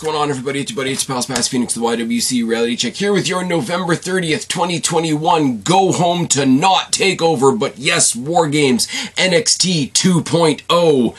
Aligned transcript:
what's 0.00 0.10
going 0.10 0.22
on, 0.22 0.30
everybody? 0.30 0.62
It's 0.62 0.70
your 0.70 0.76
buddy, 0.76 0.92
it's 0.92 1.04
Pals 1.04 1.26
Past 1.26 1.50
Phoenix, 1.50 1.74
the 1.74 1.82
YWC 1.82 2.48
Reality 2.48 2.74
Check, 2.74 2.94
here 2.94 3.12
with 3.12 3.28
your 3.28 3.44
November 3.44 3.94
30th, 3.94 4.48
2021 4.48 5.60
Go 5.60 5.92
Home 5.92 6.26
to 6.28 6.46
Not 6.46 6.90
Takeover, 6.90 7.58
but 7.58 7.76
yes, 7.76 8.16
War 8.16 8.48
Games 8.48 8.86
NXT 9.16 9.92
2.0 9.92 11.14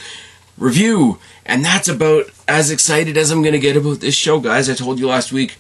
review. 0.58 1.20
And 1.46 1.64
that's 1.64 1.88
about 1.88 2.32
as 2.48 2.72
excited 2.72 3.18
as 3.18 3.30
I'm 3.30 3.44
going 3.44 3.54
to 3.54 3.60
get 3.60 3.78
about 3.78 4.00
this 4.00 4.16
show, 4.16 4.40
guys. 4.40 4.68
I 4.68 4.74
told 4.74 4.98
you 4.98 5.08
last 5.08 5.32
week 5.32 5.58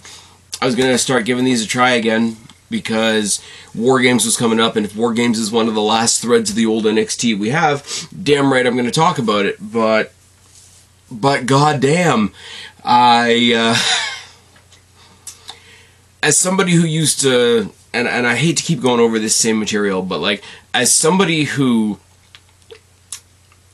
I 0.59 0.65
was 0.65 0.73
going 0.73 0.89
to 0.89 0.97
start 0.97 1.25
giving 1.25 1.45
these 1.45 1.63
a 1.63 1.67
try 1.67 1.91
again 1.91 2.37
because 2.71 3.39
War 3.75 4.01
Games 4.01 4.25
was 4.25 4.35
coming 4.35 4.59
up, 4.59 4.75
and 4.75 4.83
if 4.83 4.95
War 4.95 5.13
Games 5.13 5.37
is 5.37 5.51
one 5.51 5.67
of 5.67 5.75
the 5.75 5.81
last 5.81 6.23
threads 6.23 6.49
of 6.49 6.55
the 6.55 6.65
old 6.65 6.85
NXT 6.85 7.37
we 7.37 7.49
have, 7.49 7.85
damn 8.23 8.51
right 8.51 8.65
I'm 8.65 8.73
going 8.73 8.85
to 8.85 8.91
talk 8.91 9.19
about 9.19 9.45
it. 9.45 9.57
But 9.61 10.11
but 11.11 11.45
goddamn, 11.45 12.31
I 12.83 13.53
uh, 13.55 13.77
as 16.23 16.37
somebody 16.37 16.73
who 16.73 16.85
used 16.85 17.21
to 17.21 17.71
and 17.93 18.07
and 18.07 18.25
I 18.27 18.35
hate 18.35 18.57
to 18.57 18.63
keep 18.63 18.81
going 18.81 18.99
over 18.99 19.19
this 19.19 19.35
same 19.35 19.59
material, 19.59 20.01
but 20.01 20.19
like 20.19 20.43
as 20.73 20.91
somebody 20.91 21.43
who 21.43 21.99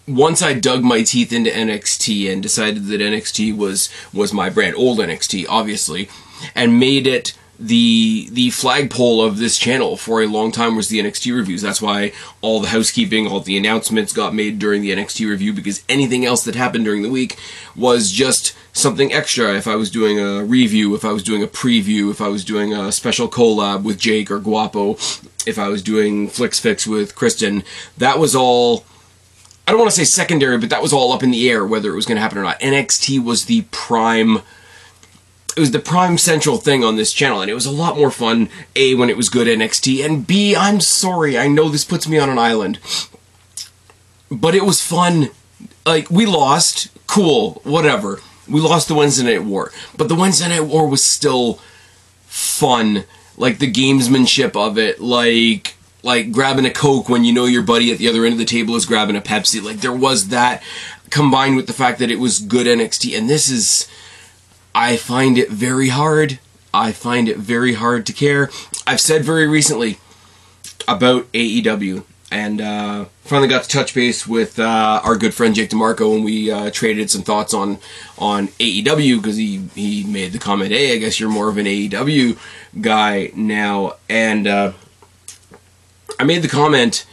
once 0.07 0.41
I 0.41 0.53
dug 0.53 0.83
my 0.83 1.03
teeth 1.03 1.33
into 1.33 1.49
NXT 1.49 2.31
and 2.31 2.41
decided 2.41 2.85
that 2.85 3.01
NXT 3.01 3.55
was 3.55 3.89
was 4.13 4.33
my 4.33 4.49
brand, 4.49 4.75
old 4.75 4.99
NXT 4.99 5.45
obviously, 5.49 6.09
and 6.55 6.79
made 6.79 7.07
it 7.07 7.37
the 7.59 8.29
the 8.31 8.51
flagpole 8.51 9.23
of 9.23 9.37
this 9.37 9.57
channel 9.57 9.97
for 9.97 10.21
a 10.21 10.27
long 10.27 10.51
time 10.51 10.75
was 10.75 10.89
the 10.89 10.99
NXT 10.99 11.35
reviews. 11.35 11.61
That's 11.61 11.81
why 11.81 12.13
all 12.41 12.59
the 12.59 12.69
housekeeping, 12.69 13.27
all 13.27 13.39
the 13.39 13.57
announcements 13.57 14.13
got 14.13 14.33
made 14.33 14.59
during 14.59 14.81
the 14.81 14.91
NXT 14.91 15.27
review 15.29 15.53
because 15.53 15.83
anything 15.89 16.25
else 16.25 16.43
that 16.43 16.55
happened 16.55 16.85
during 16.85 17.01
the 17.01 17.09
week 17.09 17.37
was 17.75 18.11
just 18.11 18.55
something 18.77 19.11
extra. 19.11 19.55
If 19.55 19.67
I 19.67 19.75
was 19.75 19.89
doing 19.89 20.19
a 20.19 20.43
review, 20.43 20.95
if 20.95 21.03
I 21.03 21.11
was 21.11 21.23
doing 21.23 21.43
a 21.43 21.47
preview, 21.47 22.11
if 22.11 22.21
I 22.21 22.27
was 22.27 22.45
doing 22.45 22.73
a 22.73 22.91
special 22.91 23.27
collab 23.27 23.83
with 23.83 23.99
Jake 23.99 24.29
or 24.31 24.39
Guapo, 24.39 24.93
if 25.45 25.57
I 25.57 25.69
was 25.69 25.81
doing 25.81 26.27
Flicks 26.27 26.59
Fix 26.59 26.85
with 26.85 27.15
Kristen, 27.15 27.63
that 27.97 28.19
was 28.19 28.35
all 28.35 28.85
I 29.67 29.71
don't 29.71 29.81
want 29.81 29.91
to 29.91 29.97
say 29.97 30.05
secondary, 30.05 30.57
but 30.57 30.69
that 30.69 30.81
was 30.81 30.93
all 30.93 31.11
up 31.11 31.23
in 31.23 31.31
the 31.31 31.49
air 31.49 31.65
whether 31.65 31.91
it 31.91 31.95
was 31.95 32.05
going 32.05 32.15
to 32.15 32.21
happen 32.21 32.37
or 32.37 32.43
not. 32.43 32.59
NXT 32.61 33.21
was 33.23 33.45
the 33.45 33.63
prime 33.71 34.41
it 35.57 35.59
was 35.59 35.71
the 35.71 35.79
prime 35.79 36.19
central 36.19 36.57
thing 36.57 36.83
on 36.83 36.97
this 36.97 37.11
channel, 37.11 37.41
and 37.41 37.49
it 37.49 37.55
was 37.55 37.65
a 37.65 37.71
lot 37.71 37.97
more 37.97 38.11
fun. 38.11 38.47
A 38.75 38.93
when 38.93 39.09
it 39.09 39.17
was 39.17 39.27
good 39.27 39.47
NXT, 39.47 40.05
and 40.05 40.25
B 40.25 40.55
I'm 40.55 40.79
sorry, 40.79 41.37
I 41.37 41.47
know 41.47 41.67
this 41.67 41.83
puts 41.83 42.07
me 42.07 42.19
on 42.19 42.29
an 42.29 42.37
island, 42.37 42.79
but 44.29 44.53
it 44.53 44.63
was 44.63 44.83
fun. 44.83 45.31
Like 45.85 46.11
we 46.11 46.25
lost, 46.25 46.89
cool, 47.07 47.61
whatever. 47.63 48.21
We 48.49 48.61
lost 48.61 48.87
the 48.87 48.95
Wednesday 48.95 49.23
Night 49.23 49.43
War, 49.43 49.71
but 49.95 50.09
the 50.09 50.15
Wednesday 50.15 50.49
Night 50.49 50.61
War 50.65 50.87
was 50.87 51.03
still 51.03 51.59
fun. 52.25 53.05
Like 53.35 53.59
the 53.59 53.71
gamesmanship 53.71 54.55
of 54.55 54.77
it, 54.77 54.99
like 54.99 55.75
like 56.03 56.31
grabbing 56.31 56.65
a 56.65 56.71
coke 56.71 57.09
when 57.09 57.23
you 57.23 57.33
know 57.33 57.45
your 57.45 57.63
buddy 57.63 57.91
at 57.91 57.97
the 57.97 58.07
other 58.07 58.25
end 58.25 58.33
of 58.33 58.39
the 58.39 58.45
table 58.45 58.75
is 58.75 58.85
grabbing 58.85 59.15
a 59.15 59.21
Pepsi. 59.21 59.61
Like 59.61 59.77
there 59.77 59.93
was 59.93 60.29
that 60.29 60.63
combined 61.09 61.55
with 61.55 61.67
the 61.67 61.73
fact 61.73 61.99
that 61.99 62.11
it 62.11 62.19
was 62.19 62.39
good 62.39 62.67
NXT, 62.67 63.17
and 63.17 63.29
this 63.29 63.49
is 63.49 63.87
I 64.73 64.97
find 64.97 65.37
it 65.37 65.49
very 65.49 65.89
hard. 65.89 66.39
I 66.73 66.91
find 66.91 67.27
it 67.27 67.37
very 67.37 67.73
hard 67.73 68.05
to 68.05 68.13
care. 68.13 68.49
I've 68.85 69.01
said 69.01 69.23
very 69.23 69.47
recently 69.47 69.99
about 70.87 71.31
AEW 71.31 72.03
and 72.31 72.59
uh, 72.59 73.05
finally 73.23 73.47
got 73.47 73.63
to 73.63 73.69
touch 73.69 73.93
base 73.93 74.27
with 74.27 74.59
uh, 74.59 75.01
our 75.03 75.15
good 75.15 75.33
friend 75.33 75.55
Jake 75.55 75.69
DeMarco 75.69 76.15
and 76.15 76.25
we 76.25 76.51
uh, 76.51 76.69
traded 76.71 77.09
some 77.09 77.21
thoughts 77.21 77.53
on 77.53 77.79
on 78.17 78.47
AEW 78.59 79.17
because 79.17 79.37
he 79.37 79.57
he 79.75 80.03
made 80.03 80.33
the 80.33 80.39
comment, 80.39 80.71
"Hey, 80.71 80.93
I 80.93 80.97
guess 80.97 81.19
you're 81.19 81.29
more 81.29 81.49
of 81.49 81.57
an 81.57 81.65
AEW 81.65 82.37
guy 82.81 83.31
now." 83.35 83.93
And 84.09 84.47
uh, 84.47 84.73
I 86.19 86.23
made 86.23 86.41
the 86.41 86.49
comment 86.49 87.05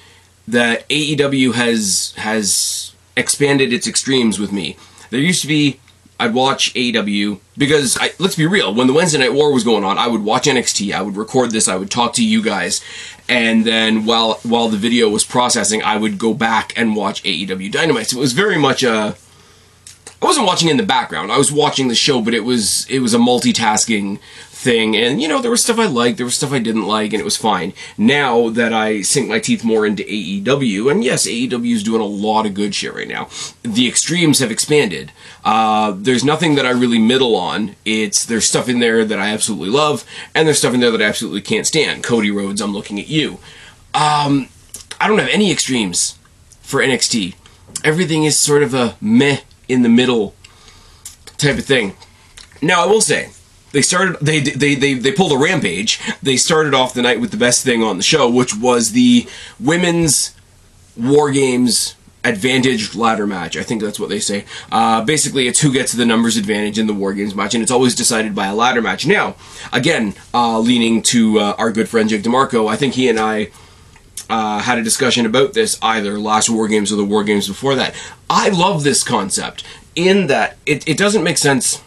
that 0.48 0.88
AEW 0.88 1.54
has 1.54 2.14
has 2.16 2.92
expanded 3.16 3.72
its 3.72 3.86
extremes 3.86 4.38
with 4.38 4.52
me. 4.52 4.76
There 5.10 5.20
used 5.20 5.42
to 5.42 5.48
be 5.48 5.81
I'd 6.19 6.34
watch 6.34 6.72
AEW 6.75 7.41
because 7.58 7.98
I, 8.00 8.12
let's 8.19 8.36
be 8.36 8.47
real, 8.47 8.72
when 8.72 8.86
the 8.86 8.92
Wednesday 8.92 9.19
Night 9.19 9.32
War 9.32 9.52
was 9.52 9.64
going 9.64 9.84
on, 9.84 9.98
I 9.98 10.06
would 10.06 10.22
watch 10.22 10.44
NXT, 10.44 10.94
I 10.94 11.02
would 11.02 11.16
record 11.16 11.50
this, 11.50 11.66
I 11.66 11.76
would 11.76 11.91
talk 11.91 12.12
to 12.14 12.25
you 12.25 12.41
guys, 12.42 12.82
and 13.28 13.64
then 13.64 14.04
while 14.06 14.34
while 14.42 14.69
the 14.69 14.76
video 14.76 15.08
was 15.08 15.25
processing, 15.25 15.82
I 15.82 15.97
would 15.97 16.19
go 16.19 16.32
back 16.34 16.72
and 16.76 16.94
watch 16.94 17.22
AEW 17.25 17.70
Dynamite. 17.72 18.08
So 18.08 18.19
it 18.19 18.20
was 18.20 18.32
very 18.32 18.58
much 18.58 18.82
a 18.82 19.16
I 20.25 20.26
wasn't 20.26 20.47
watching 20.47 20.70
in 20.70 20.78
the 20.78 20.82
background. 20.82 21.30
I 21.30 21.36
was 21.36 21.52
watching 21.52 21.88
the 21.88 21.94
show, 21.94 22.22
but 22.22 22.32
it 22.32 22.44
was 22.44 22.88
it 22.88 23.00
was 23.00 23.12
a 23.12 23.19
multitasking 23.19 24.20
thing. 24.64 24.97
And 24.97 25.20
you 25.20 25.28
know, 25.28 25.41
there 25.41 25.50
was 25.50 25.62
stuff 25.62 25.78
I 25.78 25.86
liked, 25.86 26.16
there 26.16 26.26
was 26.26 26.34
stuff 26.36 26.52
I 26.52 26.58
didn't 26.58 26.86
like, 26.86 27.12
and 27.12 27.20
it 27.20 27.25
was 27.25 27.36
fine. 27.36 27.75
Now 27.97 28.48
that 28.48 28.72
I 28.72 29.02
sink 29.02 29.28
my 29.28 29.38
teeth 29.38 29.62
more 29.62 29.86
into 29.86 30.02
AEW, 30.02 30.91
and 30.91 31.04
yes, 31.04 31.28
AEW 31.28 31.72
is 31.72 31.82
doing 31.82 32.00
a 32.00 32.06
lot 32.06 32.47
of 32.47 32.54
good 32.54 32.75
shit 32.75 32.94
right 32.94 33.06
now. 33.06 33.28
The 33.62 33.86
extremes 33.86 34.41
have 34.41 34.50
expanded. 34.50 35.12
Uh, 35.44 35.92
there's 35.97 36.25
nothing 36.25 36.54
that 36.56 36.66
I 36.66 36.70
really 36.70 36.98
middle 36.98 37.36
on. 37.36 37.76
It's 37.84 38.25
there's 38.25 38.47
stuff 38.47 38.69
in 38.69 38.80
there 38.80 39.04
that 39.04 39.19
I 39.19 39.28
absolutely 39.28 39.69
love, 39.69 40.04
and 40.34 40.48
there's 40.48 40.58
stuff 40.58 40.75
in 40.75 40.81
there 40.81 40.91
that 40.91 41.02
I 41.02 41.06
absolutely 41.06 41.42
can't 41.42 41.66
stand. 41.66 42.02
Cody 42.02 42.31
Rhodes, 42.31 42.60
I'm 42.60 42.72
looking 42.72 42.98
at 42.98 43.08
you. 43.08 43.34
Um, 43.92 44.48
I 45.00 45.06
don't 45.06 45.19
have 45.19 45.28
any 45.28 45.52
extremes 45.52 46.19
for 46.62 46.81
NXT. 46.81 47.34
Everything 47.84 48.25
is 48.25 48.38
sort 48.38 48.62
of 48.62 48.72
a 48.72 48.96
meh 49.00 49.41
in 49.69 49.82
the 49.82 49.88
middle 49.88 50.34
type 51.36 51.58
of 51.58 51.64
thing. 51.64 51.94
Now, 52.62 52.82
I 52.82 52.86
will 52.86 53.02
say, 53.02 53.31
they 53.74 53.82
started 53.82 54.16
they 54.20 54.38
they 54.40 54.76
they 54.76 54.94
they 54.94 55.12
pulled 55.12 55.32
a 55.32 55.36
rampage. 55.36 56.00
They 56.22 56.36
started 56.36 56.74
off 56.74 56.94
the 56.94 57.02
night 57.02 57.20
with 57.20 57.32
the 57.32 57.36
best 57.36 57.64
thing 57.64 57.82
on 57.82 57.96
the 57.96 58.04
show, 58.04 58.30
which 58.30 58.56
was 58.56 58.92
the 58.92 59.26
women's 59.58 60.34
war 60.96 61.32
games 61.32 61.96
advantage 62.22 62.94
ladder 62.94 63.26
match. 63.26 63.56
I 63.56 63.64
think 63.64 63.82
that's 63.82 63.98
what 63.98 64.08
they 64.08 64.20
say. 64.20 64.44
Uh, 64.70 65.04
basically, 65.04 65.48
it's 65.48 65.60
who 65.60 65.72
gets 65.72 65.92
the 65.92 66.06
numbers 66.06 66.36
advantage 66.36 66.78
in 66.78 66.86
the 66.86 66.94
war 66.94 67.12
games 67.12 67.34
match, 67.34 67.52
and 67.54 67.62
it's 67.62 67.72
always 67.72 67.96
decided 67.96 68.32
by 68.32 68.46
a 68.46 68.54
ladder 68.54 68.80
match. 68.80 69.06
Now, 69.06 69.34
again, 69.72 70.14
uh, 70.32 70.60
leaning 70.60 71.02
to 71.02 71.40
uh, 71.40 71.56
our 71.58 71.72
good 71.72 71.88
friend 71.88 72.08
Jake 72.08 72.22
DeMarco, 72.22 72.70
I 72.70 72.76
think 72.76 72.94
he 72.94 73.08
and 73.08 73.18
I. 73.18 73.50
Uh, 74.30 74.58
had 74.60 74.78
a 74.78 74.82
discussion 74.82 75.26
about 75.26 75.52
this 75.52 75.78
either 75.82 76.18
last 76.18 76.48
war 76.48 76.66
games 76.66 76.90
or 76.90 76.96
the 76.96 77.04
war 77.04 77.22
games 77.22 77.46
before 77.46 77.74
that. 77.74 77.94
I 78.30 78.48
love 78.48 78.82
this 78.82 79.04
concept 79.04 79.64
in 79.94 80.28
that 80.28 80.56
it, 80.64 80.88
it 80.88 80.96
doesn't 80.96 81.22
make 81.22 81.36
sense 81.36 81.83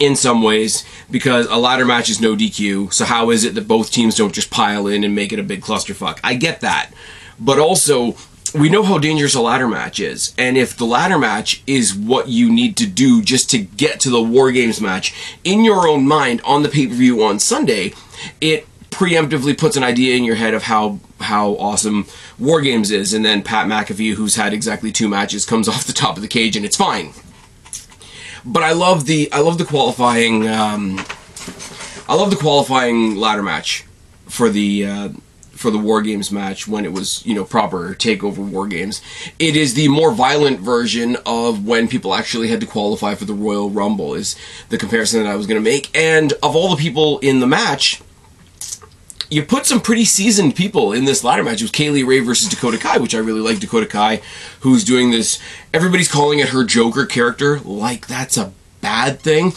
in 0.00 0.16
some 0.16 0.42
ways 0.42 0.84
because 1.10 1.46
a 1.46 1.56
ladder 1.56 1.84
match 1.84 2.10
is 2.10 2.20
no 2.20 2.34
DQ. 2.34 2.92
So 2.92 3.04
how 3.04 3.30
is 3.30 3.44
it 3.44 3.54
that 3.54 3.68
both 3.68 3.92
teams 3.92 4.16
don't 4.16 4.34
just 4.34 4.50
pile 4.50 4.88
in 4.88 5.04
and 5.04 5.14
make 5.14 5.32
it 5.32 5.38
a 5.38 5.44
big 5.44 5.60
clusterfuck? 5.60 6.18
I 6.24 6.34
get 6.34 6.62
that, 6.62 6.90
but 7.38 7.60
also 7.60 8.16
we 8.54 8.68
know 8.68 8.82
how 8.82 8.98
dangerous 8.98 9.34
a 9.34 9.40
ladder 9.40 9.68
match 9.68 10.00
is, 10.00 10.34
and 10.36 10.56
if 10.56 10.76
the 10.76 10.86
ladder 10.86 11.18
match 11.18 11.62
is 11.66 11.94
what 11.94 12.28
you 12.28 12.50
need 12.50 12.76
to 12.78 12.86
do 12.86 13.22
just 13.22 13.48
to 13.50 13.58
get 13.58 14.00
to 14.00 14.10
the 14.10 14.22
War 14.22 14.50
Games 14.50 14.80
match 14.80 15.14
in 15.44 15.62
your 15.62 15.86
own 15.86 16.08
mind 16.08 16.40
on 16.44 16.62
the 16.62 16.68
pay 16.68 16.88
per 16.88 16.94
view 16.94 17.22
on 17.22 17.38
Sunday, 17.38 17.92
it 18.40 18.66
preemptively 18.90 19.56
puts 19.56 19.76
an 19.76 19.84
idea 19.84 20.16
in 20.16 20.24
your 20.24 20.34
head 20.34 20.54
of 20.54 20.64
how 20.64 20.98
how 21.20 21.52
awesome 21.56 22.06
War 22.38 22.60
Games 22.60 22.90
is, 22.90 23.12
and 23.12 23.24
then 23.24 23.42
Pat 23.42 23.66
McAfee, 23.66 24.14
who's 24.14 24.34
had 24.34 24.52
exactly 24.52 24.90
two 24.90 25.08
matches, 25.08 25.44
comes 25.44 25.68
off 25.68 25.84
the 25.84 25.92
top 25.92 26.16
of 26.16 26.22
the 26.22 26.28
cage, 26.28 26.56
and 26.56 26.64
it's 26.64 26.76
fine. 26.76 27.12
But 28.44 28.62
I 28.62 28.72
love 28.72 29.06
the 29.06 29.32
I 29.32 29.40
love 29.40 29.58
the 29.58 29.64
qualifying 29.64 30.48
um, 30.48 31.04
I 32.08 32.14
love 32.14 32.30
the 32.30 32.36
qualifying 32.36 33.16
ladder 33.16 33.42
match 33.42 33.84
for 34.26 34.48
the 34.48 34.86
uh, 34.86 35.08
for 35.60 35.70
the 35.70 35.78
War 35.78 36.00
Games 36.00 36.32
match 36.32 36.66
when 36.66 36.84
it 36.84 36.92
was 36.92 37.24
you 37.26 37.34
know 37.34 37.44
proper 37.44 37.94
takeover 37.94 38.38
War 38.38 38.66
Games. 38.66 39.02
It 39.38 39.56
is 39.56 39.74
the 39.74 39.88
more 39.88 40.12
violent 40.12 40.58
version 40.60 41.16
of 41.26 41.66
when 41.66 41.86
people 41.86 42.14
actually 42.14 42.48
had 42.48 42.60
to 42.62 42.66
qualify 42.66 43.14
for 43.14 43.26
the 43.26 43.34
Royal 43.34 43.70
Rumble. 43.70 44.14
Is 44.14 44.36
the 44.70 44.78
comparison 44.78 45.22
that 45.22 45.30
I 45.30 45.36
was 45.36 45.46
going 45.46 45.62
to 45.62 45.70
make. 45.70 45.96
And 45.96 46.32
of 46.42 46.56
all 46.56 46.70
the 46.74 46.80
people 46.80 47.18
in 47.18 47.40
the 47.40 47.46
match, 47.46 48.00
you 49.30 49.44
put 49.44 49.64
some 49.64 49.80
pretty 49.80 50.04
seasoned 50.04 50.56
people 50.56 50.92
in 50.92 51.04
this 51.04 51.22
ladder 51.22 51.44
match. 51.44 51.60
It 51.60 51.64
was 51.64 51.70
Kay 51.70 51.90
Lee 51.90 52.02
Ray 52.02 52.20
versus 52.20 52.48
Dakota 52.48 52.78
Kai, 52.78 52.98
which 52.98 53.14
I 53.14 53.18
really 53.18 53.40
like. 53.40 53.60
Dakota 53.60 53.86
Kai, 53.86 54.20
who's 54.60 54.84
doing 54.84 55.10
this. 55.10 55.38
Everybody's 55.72 56.10
calling 56.10 56.40
it 56.40 56.48
her 56.48 56.64
Joker 56.64 57.06
character, 57.06 57.60
like 57.60 58.06
that's 58.06 58.36
a 58.36 58.52
bad 58.80 59.20
thing. 59.20 59.52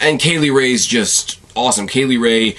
And 0.00 0.18
Kay 0.18 0.38
Lee 0.38 0.50
Ray's 0.50 0.86
just 0.86 1.38
awesome. 1.54 1.86
Kay 1.86 2.06
Lee 2.06 2.16
Ray 2.16 2.56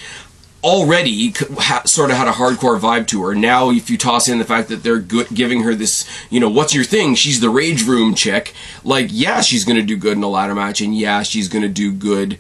already 0.64 1.34
ha- 1.58 1.84
sort 1.86 2.12
of 2.12 2.18
had 2.18 2.28
a 2.28 2.34
hardcore 2.34 2.78
vibe 2.80 3.08
to 3.08 3.24
her. 3.24 3.34
Now, 3.34 3.72
if 3.72 3.90
you 3.90 3.98
toss 3.98 4.28
in 4.28 4.40
the 4.40 4.46
fact 4.46 4.68
that 4.70 4.84
they're 4.84 5.00
good, 5.00 5.30
giving 5.34 5.64
her 5.64 5.74
this, 5.74 6.06
you 6.30 6.40
know, 6.40 6.50
what's 6.50 6.76
your 6.76 6.84
thing? 6.84 7.16
She's 7.16 7.40
the 7.40 7.50
rage 7.50 7.84
room 7.88 8.14
chick. 8.14 8.54
Like, 8.84 9.08
yeah, 9.10 9.42
she's 9.42 9.66
gonna 9.66 9.82
do 9.82 9.98
good 9.98 10.18
in 10.18 10.24
a 10.24 10.30
ladder 10.30 10.54
match, 10.54 10.82
and 10.82 10.96
yeah, 10.96 11.24
she's 11.24 11.48
gonna 11.48 11.70
do 11.70 11.92
good 11.92 12.38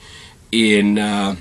in. 0.51 0.99
Uh, 0.99 1.37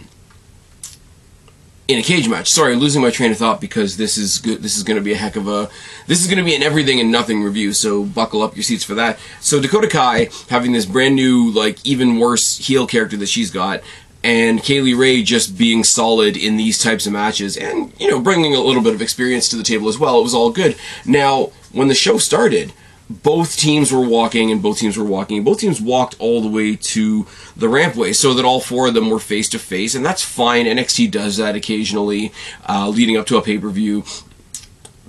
in 1.89 1.99
a 1.99 2.03
cage 2.03 2.29
match. 2.29 2.51
Sorry, 2.51 2.75
I'm 2.75 2.79
losing 2.79 3.01
my 3.01 3.11
train 3.11 3.33
of 3.33 3.39
thought 3.39 3.63
because 3.63 3.97
this 3.97 4.19
is 4.19 4.39
good. 4.39 4.63
This 4.63 4.77
is 4.77 4.83
going 4.83 4.99
to 4.99 5.03
be 5.03 5.15
a 5.15 5.17
heck 5.17 5.37
of 5.37 5.49
a. 5.49 5.71
This 6.07 6.21
is 6.21 6.27
going 6.27 6.37
to 6.39 6.45
be 6.45 6.55
an 6.55 6.63
everything 6.63 7.01
and 7.01 7.11
nothing 7.11 7.43
review. 7.43 7.73
So 7.73 8.05
buckle 8.05 8.43
up 8.43 8.55
your 8.55 8.63
seats 8.63 8.85
for 8.85 8.95
that. 8.95 9.19
So 9.41 9.59
Dakota 9.59 9.89
Kai 9.89 10.29
having 10.51 10.73
this 10.73 10.85
brand 10.85 11.17
new, 11.17 11.51
like 11.51 11.85
even 11.87 12.19
worse 12.19 12.59
heel 12.59 12.87
character 12.87 13.17
that 13.17 13.29
she's 13.29 13.51
got, 13.51 13.81
and 14.23 14.63
Kay 14.63 14.83
Lee 14.83 14.93
Ray 14.95 15.23
just 15.23 15.57
being 15.57 15.83
solid 15.83 16.37
in 16.37 16.59
these 16.59 16.79
types 16.83 17.07
of 17.07 17.15
matches, 17.15 17.57
and 17.57 17.93
you 17.99 18.11
know 18.11 18.21
bringing 18.21 18.55
a 18.55 18.61
little 18.61 18.83
bit 18.83 18.95
of 18.95 19.01
experience 19.01 19.49
to 19.49 19.57
the 19.57 19.63
table 19.63 19.89
as 19.89 19.99
well. 19.99 20.21
It 20.21 20.25
was 20.25 20.35
all 20.35 20.51
good. 20.51 20.77
Now, 21.07 21.53
when 21.73 21.89
the 21.89 21.95
show 21.95 22.19
started 22.19 22.73
both 23.11 23.57
teams 23.57 23.91
were 23.91 24.07
walking 24.07 24.51
and 24.51 24.63
both 24.63 24.79
teams 24.79 24.97
were 24.97 25.05
walking. 25.05 25.43
Both 25.43 25.61
teams 25.61 25.81
walked 25.81 26.17
all 26.19 26.43
the 26.43 26.49
way 26.49 26.77
to 26.77 27.27
the 27.57 27.67
rampway 27.67 28.15
so 28.15 28.35
that 28.35 28.45
all 28.45 28.61
four 28.61 28.89
of 28.89 28.95
them 28.95 29.11
were 29.11 29.19
face 29.19 29.49
to 29.51 29.59
face, 29.59 29.95
and 29.95 30.05
that's 30.05 30.23
fine. 30.23 30.67
NXT 30.67 31.11
does 31.11 31.37
that 31.39 31.57
occasionally, 31.57 32.33
uh, 32.69 32.89
leading 32.89 33.17
up 33.17 33.27
to 33.29 33.37
a 33.37 33.43
pay 33.43 33.59
per 33.59 33.71
view. 33.71 34.05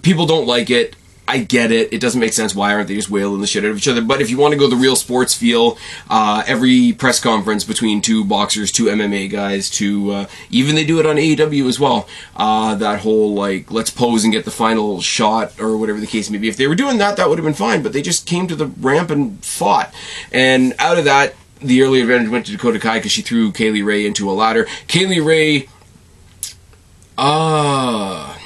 People 0.01 0.25
don't 0.25 0.48
like 0.48 0.69
it. 0.69 0.96
I 1.29 1.37
get 1.37 1.71
it. 1.71 1.93
It 1.93 2.01
doesn't 2.01 2.19
make 2.19 2.33
sense. 2.33 2.55
Why 2.55 2.73
aren't 2.73 2.87
they 2.87 2.95
just 2.95 3.11
wailing 3.11 3.39
the 3.39 3.45
shit 3.45 3.63
out 3.63 3.69
of 3.69 3.77
each 3.77 3.87
other? 3.87 4.01
But 4.01 4.19
if 4.19 4.31
you 4.31 4.37
want 4.39 4.53
to 4.53 4.57
go 4.57 4.67
the 4.67 4.75
real 4.75 4.95
sports 4.95 5.35
feel, 5.35 5.77
uh, 6.09 6.41
every 6.47 6.91
press 6.91 7.19
conference 7.19 7.63
between 7.63 8.01
two 8.01 8.25
boxers, 8.25 8.71
two 8.71 8.85
MMA 8.85 9.29
guys, 9.29 9.69
two 9.69 10.09
uh, 10.09 10.25
even 10.49 10.73
they 10.73 10.83
do 10.83 10.99
it 10.99 11.05
on 11.05 11.17
AEW 11.17 11.67
as 11.67 11.79
well. 11.79 12.09
Uh, 12.35 12.73
that 12.73 13.01
whole 13.01 13.35
like 13.35 13.69
let's 13.69 13.91
pose 13.91 14.23
and 14.23 14.33
get 14.33 14.43
the 14.43 14.49
final 14.49 15.01
shot 15.01 15.53
or 15.59 15.77
whatever 15.77 15.99
the 15.99 16.07
case 16.07 16.31
may 16.31 16.39
be. 16.39 16.49
If 16.49 16.57
they 16.57 16.65
were 16.65 16.73
doing 16.73 16.97
that, 16.97 17.15
that 17.17 17.29
would 17.29 17.37
have 17.37 17.45
been 17.45 17.53
fine. 17.53 17.83
But 17.83 17.93
they 17.93 18.01
just 18.01 18.25
came 18.25 18.47
to 18.47 18.55
the 18.55 18.65
ramp 18.65 19.11
and 19.11 19.45
fought. 19.45 19.93
And 20.31 20.73
out 20.79 20.97
of 20.97 21.05
that, 21.05 21.35
the 21.61 21.83
early 21.83 22.01
advantage 22.01 22.29
went 22.29 22.47
to 22.47 22.53
Dakota 22.53 22.79
Kai 22.79 22.97
because 22.97 23.11
she 23.11 23.21
threw 23.21 23.51
Kay 23.51 23.69
Lee 23.69 23.83
Ray 23.83 24.03
into 24.07 24.27
a 24.31 24.33
ladder. 24.33 24.65
Kay 24.87 25.05
Lee 25.05 25.19
Ray. 25.19 25.69
Ah. 27.19 28.38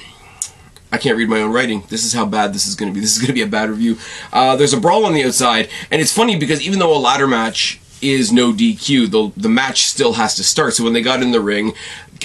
I 0.94 1.00
can't 1.00 1.18
read 1.18 1.28
my 1.28 1.42
own 1.42 1.52
writing. 1.52 1.84
This 1.90 2.06
is 2.06 2.14
how 2.14 2.24
bad 2.28 2.54
this 2.54 2.68
is 2.68 2.76
going 2.76 2.92
to 2.92 2.94
be. 2.94 3.02
This 3.02 3.14
is 3.14 3.18
going 3.18 3.30
to 3.30 3.34
be 3.34 3.42
a 3.42 3.48
bad 3.48 3.72
review. 3.72 3.98
Uh, 4.32 4.56
there's 4.56 4.74
a 4.74 4.80
brawl 4.80 5.06
on 5.06 5.14
the 5.14 5.24
outside, 5.24 5.68
and 5.90 6.00
it's 6.00 6.14
funny 6.14 6.38
because 6.38 6.62
even 6.62 6.78
though 6.78 6.96
a 6.96 7.00
ladder 7.00 7.26
match 7.26 7.82
is 8.00 8.32
no 8.32 8.54
DQ, 8.54 9.10
the, 9.10 9.32
the 9.36 9.50
match 9.50 9.86
still 9.86 10.14
has 10.14 10.36
to 10.36 10.44
start. 10.44 10.76
So 10.76 10.84
when 10.84 10.94
they 10.94 11.02
got 11.02 11.24
in 11.24 11.32
the 11.32 11.42
ring, 11.42 11.74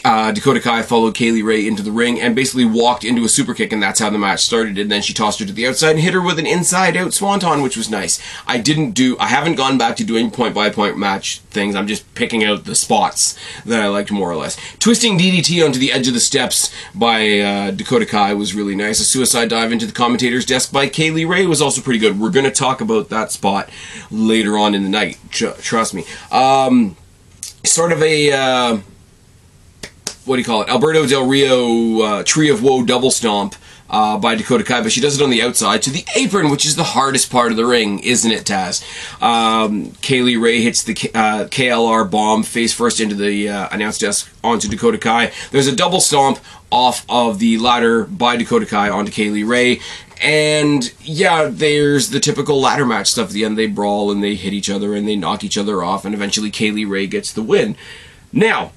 uh, 0.05 0.33
Dakota 0.33 0.61
Kai 0.61 0.83
followed 0.83 1.15
Kay 1.15 1.31
Lee 1.31 1.43
Ray 1.43 1.67
into 1.67 1.83
the 1.83 1.93
ring 1.93 2.21
and 2.21 2.35
basically 2.35 2.65
walked 2.65 3.05
into 3.05 3.25
a 3.25 3.29
super 3.29 3.55
kick, 3.55 3.73
and 3.73 3.83
that's 3.83 4.01
how 4.01 4.11
the 4.11 4.19
match 4.19 4.41
started. 4.41 4.79
And 4.79 4.91
then 4.91 5.03
she 5.03 5.13
tossed 5.13 5.39
her 5.41 5.47
to 5.47 5.53
the 5.53 5.67
outside 5.67 5.93
and 5.93 6.01
hit 6.01 6.15
her 6.15 6.23
with 6.23 6.39
an 6.39 6.47
inside 6.47 6.97
out 6.97 7.15
swanton, 7.15 7.63
which 7.63 7.77
was 7.77 7.91
nice. 7.91 8.21
I 8.47 8.59
didn't 8.59 8.93
do, 8.93 9.17
I 9.19 9.27
haven't 9.27 9.57
gone 9.57 9.79
back 9.79 9.97
to 9.97 10.05
doing 10.05 10.31
point 10.31 10.55
by 10.55 10.71
point 10.71 10.99
match 10.99 11.41
things. 11.51 11.75
I'm 11.75 11.87
just 11.87 12.15
picking 12.15 12.45
out 12.45 12.65
the 12.65 12.75
spots 12.75 13.39
that 13.65 13.83
I 13.83 13.89
liked 13.89 14.11
more 14.11 14.31
or 14.31 14.37
less. 14.37 14.57
Twisting 14.79 15.19
DDT 15.19 15.65
onto 15.65 15.79
the 15.79 15.93
edge 15.93 16.09
of 16.09 16.15
the 16.15 16.21
steps 16.21 16.73
by 16.95 17.41
uh, 17.41 17.71
Dakota 17.71 18.07
Kai 18.07 18.35
was 18.35 18.55
really 18.55 18.77
nice. 18.77 19.01
A 19.01 19.05
suicide 19.05 19.49
dive 19.49 19.73
into 19.73 19.87
the 19.87 19.93
commentator's 19.93 20.45
desk 20.47 20.73
by 20.73 20.89
Kay 20.89 21.11
Lee 21.11 21.25
Ray 21.25 21.47
was 21.47 21.63
also 21.63 21.81
pretty 21.81 21.99
good. 21.99 22.19
We're 22.19 22.31
going 22.31 22.45
to 22.45 22.51
talk 22.51 22.81
about 22.81 23.09
that 23.11 23.33
spot 23.33 23.71
later 24.11 24.59
on 24.59 24.75
in 24.75 24.83
the 24.83 24.89
night. 24.89 25.19
Tr- 25.31 25.59
trust 25.61 25.95
me. 25.95 26.05
Um, 26.31 26.97
sort 27.65 27.93
of 27.93 28.03
a. 28.03 28.33
Uh, 28.33 28.79
what 30.29 30.37
do 30.37 30.41
you 30.41 30.45
call 30.45 30.63
it? 30.63 30.69
Alberto 30.69 31.07
Del 31.07 31.27
Rio 31.27 32.03
uh, 32.03 32.23
Tree 32.23 32.51
of 32.51 32.63
Woe 32.63 32.85
double 32.85 33.11
stomp 33.11 33.55
uh, 33.89 34.19
by 34.19 34.35
Dakota 34.35 34.63
Kai, 34.63 34.83
but 34.83 34.93
she 34.93 35.01
does 35.01 35.19
it 35.19 35.25
on 35.25 35.31
the 35.31 35.41
outside 35.43 35.83
to 35.83 35.91
the 35.91 36.05
apron, 36.15 36.51
which 36.51 36.67
is 36.67 36.77
the 36.77 36.85
hardest 36.85 37.31
part 37.31 37.51
of 37.51 37.57
the 37.57 37.65
ring, 37.65 37.99
isn't 38.01 38.31
it, 38.31 38.45
Taz? 38.45 38.85
Um, 39.23 39.93
Kay 40.03 40.21
Lee 40.21 40.37
Ray 40.37 40.61
hits 40.61 40.83
the 40.83 40.93
uh, 41.15 41.47
KLR 41.47 42.11
bomb 42.11 42.43
face 42.43 42.75
first 42.75 43.01
into 43.01 43.15
the 43.15 43.49
uh, 43.49 43.69
announce 43.73 43.99
desk 43.99 44.31
onto 44.45 44.69
Dakota 44.69 44.99
Kai. 44.99 45.33
There's 45.51 45.67
a 45.67 45.75
double 45.75 46.01
stomp 46.01 46.39
off 46.71 47.07
of 47.09 47.39
the 47.39 47.57
ladder 47.57 48.05
by 48.05 48.37
Dakota 48.37 48.67
Kai 48.67 48.91
onto 48.91 49.11
Kay 49.11 49.31
Lee 49.31 49.43
Ray. 49.45 49.81
And 50.21 50.93
yeah, 51.01 51.49
there's 51.51 52.11
the 52.11 52.21
typical 52.21 52.61
ladder 52.61 52.85
match 52.85 53.07
stuff. 53.07 53.29
At 53.29 53.33
the 53.33 53.45
end, 53.45 53.57
they 53.57 53.69
brawl 53.69 54.11
and 54.11 54.23
they 54.23 54.35
hit 54.35 54.53
each 54.53 54.69
other 54.69 54.95
and 54.95 55.09
they 55.09 55.17
knock 55.17 55.45
each 55.45 55.57
other 55.57 55.83
off, 55.83 56.05
and 56.05 56.15
eventually 56.15 56.51
Kay 56.51 56.73
Lee 56.73 56.85
Ray 56.85 57.07
gets 57.07 57.33
the 57.33 57.43
win. 57.43 57.77
Now, 58.33 58.73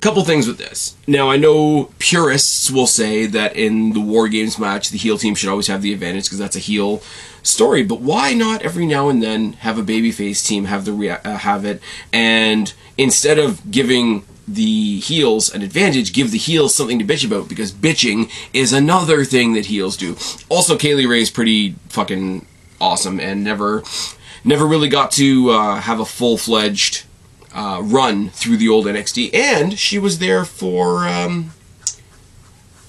couple 0.00 0.24
things 0.24 0.46
with 0.46 0.58
this. 0.58 0.96
Now, 1.06 1.30
I 1.30 1.36
know 1.36 1.90
purists 1.98 2.70
will 2.70 2.86
say 2.86 3.26
that 3.26 3.56
in 3.56 3.92
the 3.92 4.00
War 4.00 4.28
Games 4.28 4.58
match, 4.58 4.90
the 4.90 4.98
heel 4.98 5.18
team 5.18 5.34
should 5.34 5.48
always 5.48 5.66
have 5.66 5.82
the 5.82 5.92
advantage 5.92 6.24
because 6.24 6.38
that's 6.38 6.56
a 6.56 6.60
heel 6.60 7.02
story. 7.42 7.82
But 7.82 8.00
why 8.00 8.34
not 8.34 8.62
every 8.62 8.86
now 8.86 9.08
and 9.08 9.22
then 9.22 9.54
have 9.54 9.78
a 9.78 9.82
babyface 9.82 10.46
team 10.46 10.66
have 10.66 10.84
the 10.84 10.92
rea- 10.92 11.20
uh, 11.24 11.38
have 11.38 11.64
it, 11.64 11.80
and 12.12 12.72
instead 12.98 13.38
of 13.38 13.70
giving 13.70 14.24
the 14.48 15.00
heels 15.00 15.52
an 15.52 15.62
advantage, 15.62 16.12
give 16.12 16.30
the 16.30 16.38
heels 16.38 16.74
something 16.74 16.98
to 16.98 17.04
bitch 17.04 17.26
about 17.26 17.48
because 17.48 17.72
bitching 17.72 18.30
is 18.52 18.72
another 18.72 19.24
thing 19.24 19.54
that 19.54 19.66
heels 19.66 19.96
do. 19.96 20.16
Also, 20.48 20.76
Kay 20.76 20.94
Lee 20.94 21.06
Ray 21.06 21.20
is 21.20 21.30
pretty 21.30 21.74
fucking 21.88 22.46
awesome 22.80 23.18
and 23.18 23.42
never, 23.42 23.82
never 24.44 24.66
really 24.66 24.88
got 24.88 25.10
to 25.12 25.50
uh, 25.50 25.80
have 25.80 25.98
a 25.98 26.04
full 26.04 26.38
fledged 26.38 27.05
uh, 27.56 27.80
run 27.82 28.28
through 28.28 28.58
the 28.58 28.68
old 28.68 28.86
NXT, 28.86 29.34
and 29.34 29.78
she 29.78 29.98
was 29.98 30.18
there 30.18 30.44
for. 30.44 31.08
Um, 31.08 31.52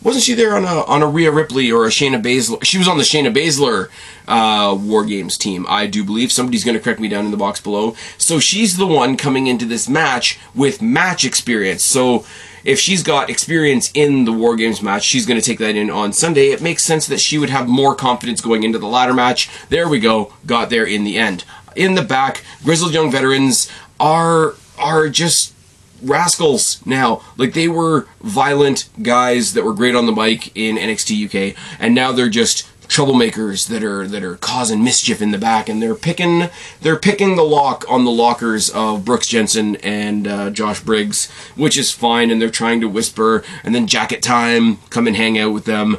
wasn't 0.04 0.25
she 0.25 0.36
there 0.36 0.56
on 0.56 0.64
a 0.64 0.84
on 0.84 1.02
a 1.02 1.08
Rhea 1.08 1.31
Ripley 1.31 1.72
or 1.72 1.86
a 1.86 1.90
Shayna 1.90 2.22
Baszler? 2.22 2.64
She 2.64 2.78
was 2.78 2.88
on 2.88 2.98
the 2.98 3.04
Shayna 3.04 3.34
Baszler 3.34 3.90
uh, 4.28 4.75
War 4.75 5.04
Games 5.04 5.38
team, 5.38 5.66
I 5.68 5.88
do 5.88 6.04
believe. 6.04 6.31
Somebody's 6.31 6.64
going 6.64 6.78
to 6.78 6.84
correct 6.84 7.00
me 7.00 7.08
down 7.08 7.25
in 7.25 7.31
the 7.31 7.38
box 7.38 7.60
below. 7.60 7.96
So 8.18 8.40
she's 8.40 8.78
the 8.78 8.86
one 8.86 9.18
coming 9.18 9.48
into 9.48 9.66
this 9.66 9.90
match 9.90 10.38
with 10.54 10.81
match 10.81 11.25
experience. 11.25 11.84
So 11.84 12.25
if 12.64 12.80
she's 12.80 13.02
got 13.02 13.30
experience 13.30 13.90
in 13.94 14.25
the 14.25 14.34
War 14.34 14.56
Games 14.56 14.81
match, 14.81 15.04
she's 15.04 15.25
going 15.25 15.40
to 15.40 15.46
take 15.46 15.60
that 15.60 15.75
in 15.75 15.90
on 15.90 16.14
Sunday. 16.14 16.50
It 16.50 16.62
makes 16.62 16.84
sense 16.84 17.08
that 17.08 17.19
she 17.19 17.38
would 17.38 17.50
have 17.50 17.68
more 17.68 17.96
confidence 17.96 18.40
going 18.42 18.64
into 18.64 18.80
the 18.80 18.88
ladder 18.88 19.14
match. 19.14 19.50
There 19.69 19.90
we 19.90 20.00
go, 20.00 20.34
got 20.46 20.69
there 20.69 20.86
in 20.86 21.06
the 21.06 21.18
end. 21.18 21.44
In 21.75 21.96
the 21.96 22.02
back, 22.02 22.44
Grizzled 22.64 22.94
Young 22.94 23.12
Veterans 23.12 23.69
are 24.00 24.56
are 24.78 25.10
just 25.10 25.54
rascals 26.02 26.86
now. 26.86 27.22
Like 27.38 27.54
they 27.54 27.68
were 27.68 28.08
violent 28.22 28.90
guys 29.02 29.54
that 29.54 29.64
were 29.64 29.74
great 29.74 29.96
on 29.96 30.06
the 30.06 30.12
mic 30.12 30.56
in 30.56 30.76
NXT 30.78 31.26
UK, 31.26 31.58
and 31.80 31.96
now 31.96 32.12
they're 32.12 32.30
just 32.30 32.68
troublemakers 32.88 33.68
that 33.68 33.84
are 33.84 34.08
that 34.08 34.24
are 34.24 34.38
causing 34.38 34.84
mischief 34.84 35.22
in 35.22 35.32
the 35.32 35.38
back, 35.38 35.70
and 35.70 35.82
they're 35.82 35.96
picking 35.96 36.50
they're 36.82 37.00
picking 37.00 37.36
the 37.36 37.44
lock 37.44 37.86
on 37.90 38.06
the 38.06 38.12
lockers 38.12 38.70
of 38.70 39.06
Brooks 39.06 39.28
Jensen 39.28 39.76
and 39.78 40.28
uh, 40.28 40.50
Josh 40.50 40.82
Briggs, 40.82 41.30
which 41.56 41.78
is 41.78 41.92
fine, 41.92 42.32
and 42.32 42.42
they're 42.42 42.50
trying 42.50 42.82
to 42.82 42.90
whisper, 42.90 43.44
and 43.64 43.76
then 43.76 43.88
Jacket 43.88 44.22
Time 44.22 44.78
come 44.90 45.08
and 45.08 45.16
hang 45.16 45.38
out 45.38 45.54
with 45.54 45.66
them, 45.66 45.98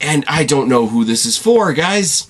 and 0.00 0.24
I 0.28 0.44
don't 0.44 0.68
know 0.68 0.86
who 0.88 1.04
this 1.04 1.24
is 1.24 1.36
for, 1.36 1.72
guys. 1.72 2.29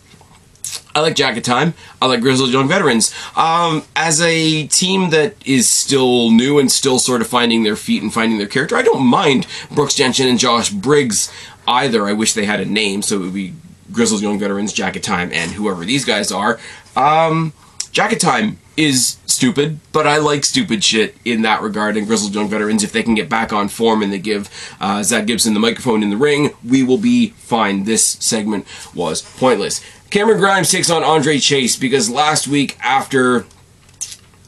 I 0.94 1.00
like 1.00 1.14
Jacket 1.14 1.44
Time. 1.44 1.74
I 2.02 2.06
like 2.06 2.20
Grizzled 2.20 2.50
Young 2.50 2.68
Veterans. 2.68 3.14
Um, 3.36 3.84
as 3.94 4.20
a 4.20 4.66
team 4.66 5.10
that 5.10 5.34
is 5.46 5.68
still 5.68 6.30
new 6.30 6.58
and 6.58 6.70
still 6.70 6.98
sort 6.98 7.20
of 7.20 7.28
finding 7.28 7.62
their 7.62 7.76
feet 7.76 8.02
and 8.02 8.12
finding 8.12 8.38
their 8.38 8.48
character, 8.48 8.76
I 8.76 8.82
don't 8.82 9.06
mind 9.06 9.46
Brooks 9.70 9.94
Jensen 9.94 10.26
and 10.26 10.38
Josh 10.38 10.70
Briggs 10.70 11.32
either. 11.68 12.06
I 12.06 12.12
wish 12.12 12.32
they 12.32 12.44
had 12.44 12.60
a 12.60 12.64
name, 12.64 13.02
so 13.02 13.16
it 13.16 13.20
would 13.20 13.34
be 13.34 13.54
Grizzled 13.92 14.20
Young 14.20 14.38
Veterans, 14.38 14.72
Jacket 14.72 15.02
Time, 15.02 15.30
and 15.32 15.52
whoever 15.52 15.84
these 15.84 16.04
guys 16.04 16.32
are. 16.32 16.58
Um, 16.96 17.52
Jacket 17.92 18.20
Time 18.20 18.58
is 18.80 19.18
stupid, 19.26 19.78
but 19.92 20.06
I 20.06 20.16
like 20.16 20.44
stupid 20.44 20.82
shit 20.82 21.14
in 21.24 21.42
that 21.42 21.62
regard. 21.62 21.96
And 21.96 22.06
Grizzled 22.06 22.34
Young 22.34 22.48
Veterans, 22.48 22.82
if 22.82 22.92
they 22.92 23.02
can 23.02 23.14
get 23.14 23.28
back 23.28 23.52
on 23.52 23.68
form 23.68 24.02
and 24.02 24.12
they 24.12 24.18
give 24.18 24.50
uh, 24.80 25.02
Zack 25.02 25.26
Gibson 25.26 25.54
the 25.54 25.60
microphone 25.60 26.02
in 26.02 26.10
the 26.10 26.16
ring, 26.16 26.54
we 26.66 26.82
will 26.82 26.98
be 26.98 27.30
fine. 27.30 27.84
This 27.84 28.04
segment 28.04 28.66
was 28.94 29.22
pointless. 29.22 29.84
Cameron 30.10 30.40
Grimes 30.40 30.70
takes 30.70 30.90
on 30.90 31.04
Andre 31.04 31.38
Chase 31.38 31.76
because 31.76 32.10
last 32.10 32.48
week 32.48 32.76
after 32.80 33.44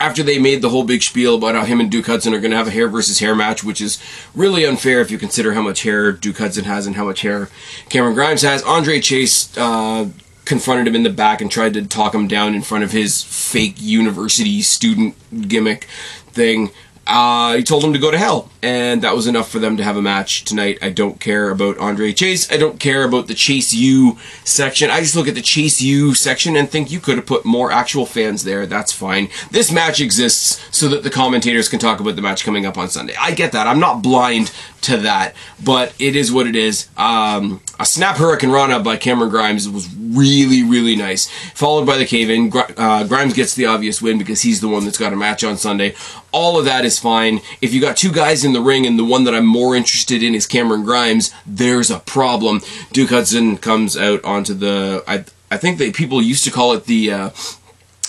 after 0.00 0.24
they 0.24 0.36
made 0.36 0.62
the 0.62 0.68
whole 0.68 0.82
big 0.82 1.00
spiel 1.00 1.36
about 1.36 1.54
how 1.54 1.64
him 1.64 1.78
and 1.78 1.88
Duke 1.88 2.06
Hudson 2.06 2.34
are 2.34 2.40
going 2.40 2.50
to 2.50 2.56
have 2.56 2.66
a 2.66 2.72
hair 2.72 2.88
versus 2.88 3.20
hair 3.20 3.36
match, 3.36 3.62
which 3.62 3.80
is 3.80 4.02
really 4.34 4.66
unfair 4.66 5.00
if 5.00 5.12
you 5.12 5.18
consider 5.18 5.52
how 5.52 5.62
much 5.62 5.82
hair 5.82 6.10
Duke 6.10 6.38
Hudson 6.38 6.64
has 6.64 6.88
and 6.88 6.96
how 6.96 7.04
much 7.04 7.20
hair 7.20 7.48
Cameron 7.88 8.14
Grimes 8.14 8.42
has. 8.42 8.64
Andre 8.64 8.98
Chase 8.98 9.56
uh, 9.56 10.08
confronted 10.44 10.86
him 10.86 10.94
in 10.94 11.02
the 11.02 11.10
back 11.10 11.40
and 11.40 11.50
tried 11.50 11.74
to 11.74 11.86
talk 11.86 12.14
him 12.14 12.26
down 12.28 12.54
in 12.54 12.62
front 12.62 12.84
of 12.84 12.92
his 12.92 13.22
fake 13.22 13.76
university 13.78 14.62
student 14.62 15.14
gimmick 15.48 15.84
thing. 16.32 16.70
Uh, 17.04 17.56
he 17.56 17.62
told 17.64 17.82
him 17.82 17.92
to 17.92 17.98
go 17.98 18.10
to 18.10 18.18
hell, 18.18 18.48
and 18.62 19.02
that 19.02 19.14
was 19.16 19.26
enough 19.26 19.50
for 19.50 19.58
them 19.58 19.76
to 19.76 19.82
have 19.82 19.96
a 19.96 20.02
match 20.02 20.44
tonight. 20.44 20.78
I 20.80 20.90
don't 20.90 21.18
care 21.18 21.50
about 21.50 21.76
Andre 21.78 22.12
Chase. 22.12 22.50
I 22.50 22.56
don't 22.56 22.78
care 22.78 23.02
about 23.02 23.26
the 23.26 23.34
Chase 23.34 23.74
U 23.74 24.18
section. 24.44 24.88
I 24.88 25.00
just 25.00 25.16
look 25.16 25.26
at 25.26 25.34
the 25.34 25.42
Chase 25.42 25.80
U 25.80 26.14
section 26.14 26.56
and 26.56 26.70
think 26.70 26.92
you 26.92 27.00
could 27.00 27.16
have 27.16 27.26
put 27.26 27.44
more 27.44 27.72
actual 27.72 28.06
fans 28.06 28.44
there. 28.44 28.66
That's 28.66 28.92
fine. 28.92 29.30
This 29.50 29.72
match 29.72 30.00
exists 30.00 30.64
so 30.70 30.88
that 30.88 31.02
the 31.02 31.10
commentators 31.10 31.68
can 31.68 31.80
talk 31.80 31.98
about 31.98 32.14
the 32.14 32.22
match 32.22 32.44
coming 32.44 32.66
up 32.66 32.78
on 32.78 32.88
Sunday. 32.88 33.14
I 33.18 33.32
get 33.32 33.52
that. 33.52 33.66
I'm 33.66 33.80
not 33.80 34.02
blind 34.02 34.52
to 34.82 34.96
that, 34.98 35.34
but 35.62 35.94
it 35.98 36.14
is 36.14 36.32
what 36.32 36.46
it 36.46 36.56
is. 36.56 36.88
Um, 36.96 37.60
a 37.80 37.84
snap 37.86 38.16
Hurricanrana 38.16 38.82
by 38.84 38.96
Cameron 38.96 39.30
Grimes 39.30 39.68
was 39.68 39.92
really, 39.96 40.62
really 40.62 40.94
nice. 40.94 41.28
Followed 41.54 41.86
by 41.86 41.98
the 41.98 42.06
cave 42.06 42.30
in. 42.30 42.48
Gr- 42.48 42.60
uh, 42.76 43.04
Grimes 43.04 43.34
gets 43.34 43.54
the 43.54 43.66
obvious 43.66 44.00
win 44.00 44.18
because 44.18 44.42
he's 44.42 44.60
the 44.60 44.68
one 44.68 44.84
that's 44.84 44.98
got 44.98 45.12
a 45.12 45.16
match 45.16 45.42
on 45.42 45.56
Sunday. 45.56 45.94
All 46.32 46.58
of 46.58 46.64
that 46.64 46.84
is 46.84 46.98
fine. 46.98 47.40
If 47.60 47.74
you 47.74 47.80
got 47.80 47.96
two 47.96 48.10
guys 48.10 48.44
in 48.44 48.52
the 48.54 48.60
ring 48.60 48.86
and 48.86 48.98
the 48.98 49.04
one 49.04 49.24
that 49.24 49.34
I'm 49.34 49.46
more 49.46 49.76
interested 49.76 50.22
in 50.22 50.34
is 50.34 50.46
Cameron 50.46 50.82
Grimes, 50.82 51.32
there's 51.46 51.90
a 51.90 51.98
problem. 52.00 52.62
Duke 52.92 53.10
Hudson 53.10 53.58
comes 53.58 53.96
out 53.96 54.24
onto 54.24 54.54
the. 54.54 55.04
I, 55.06 55.24
I 55.50 55.58
think 55.58 55.78
that 55.78 55.94
people 55.94 56.22
used 56.22 56.44
to 56.44 56.50
call 56.50 56.72
it 56.72 56.86
the 56.86 57.12
uh, 57.12 57.30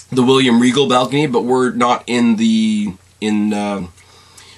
the 0.09 0.23
William 0.23 0.61
Regal 0.61 0.87
balcony, 0.87 1.27
but 1.27 1.43
we're 1.43 1.71
not 1.71 2.03
in 2.07 2.37
the 2.37 2.93
in 3.19 3.53
uh, 3.53 3.87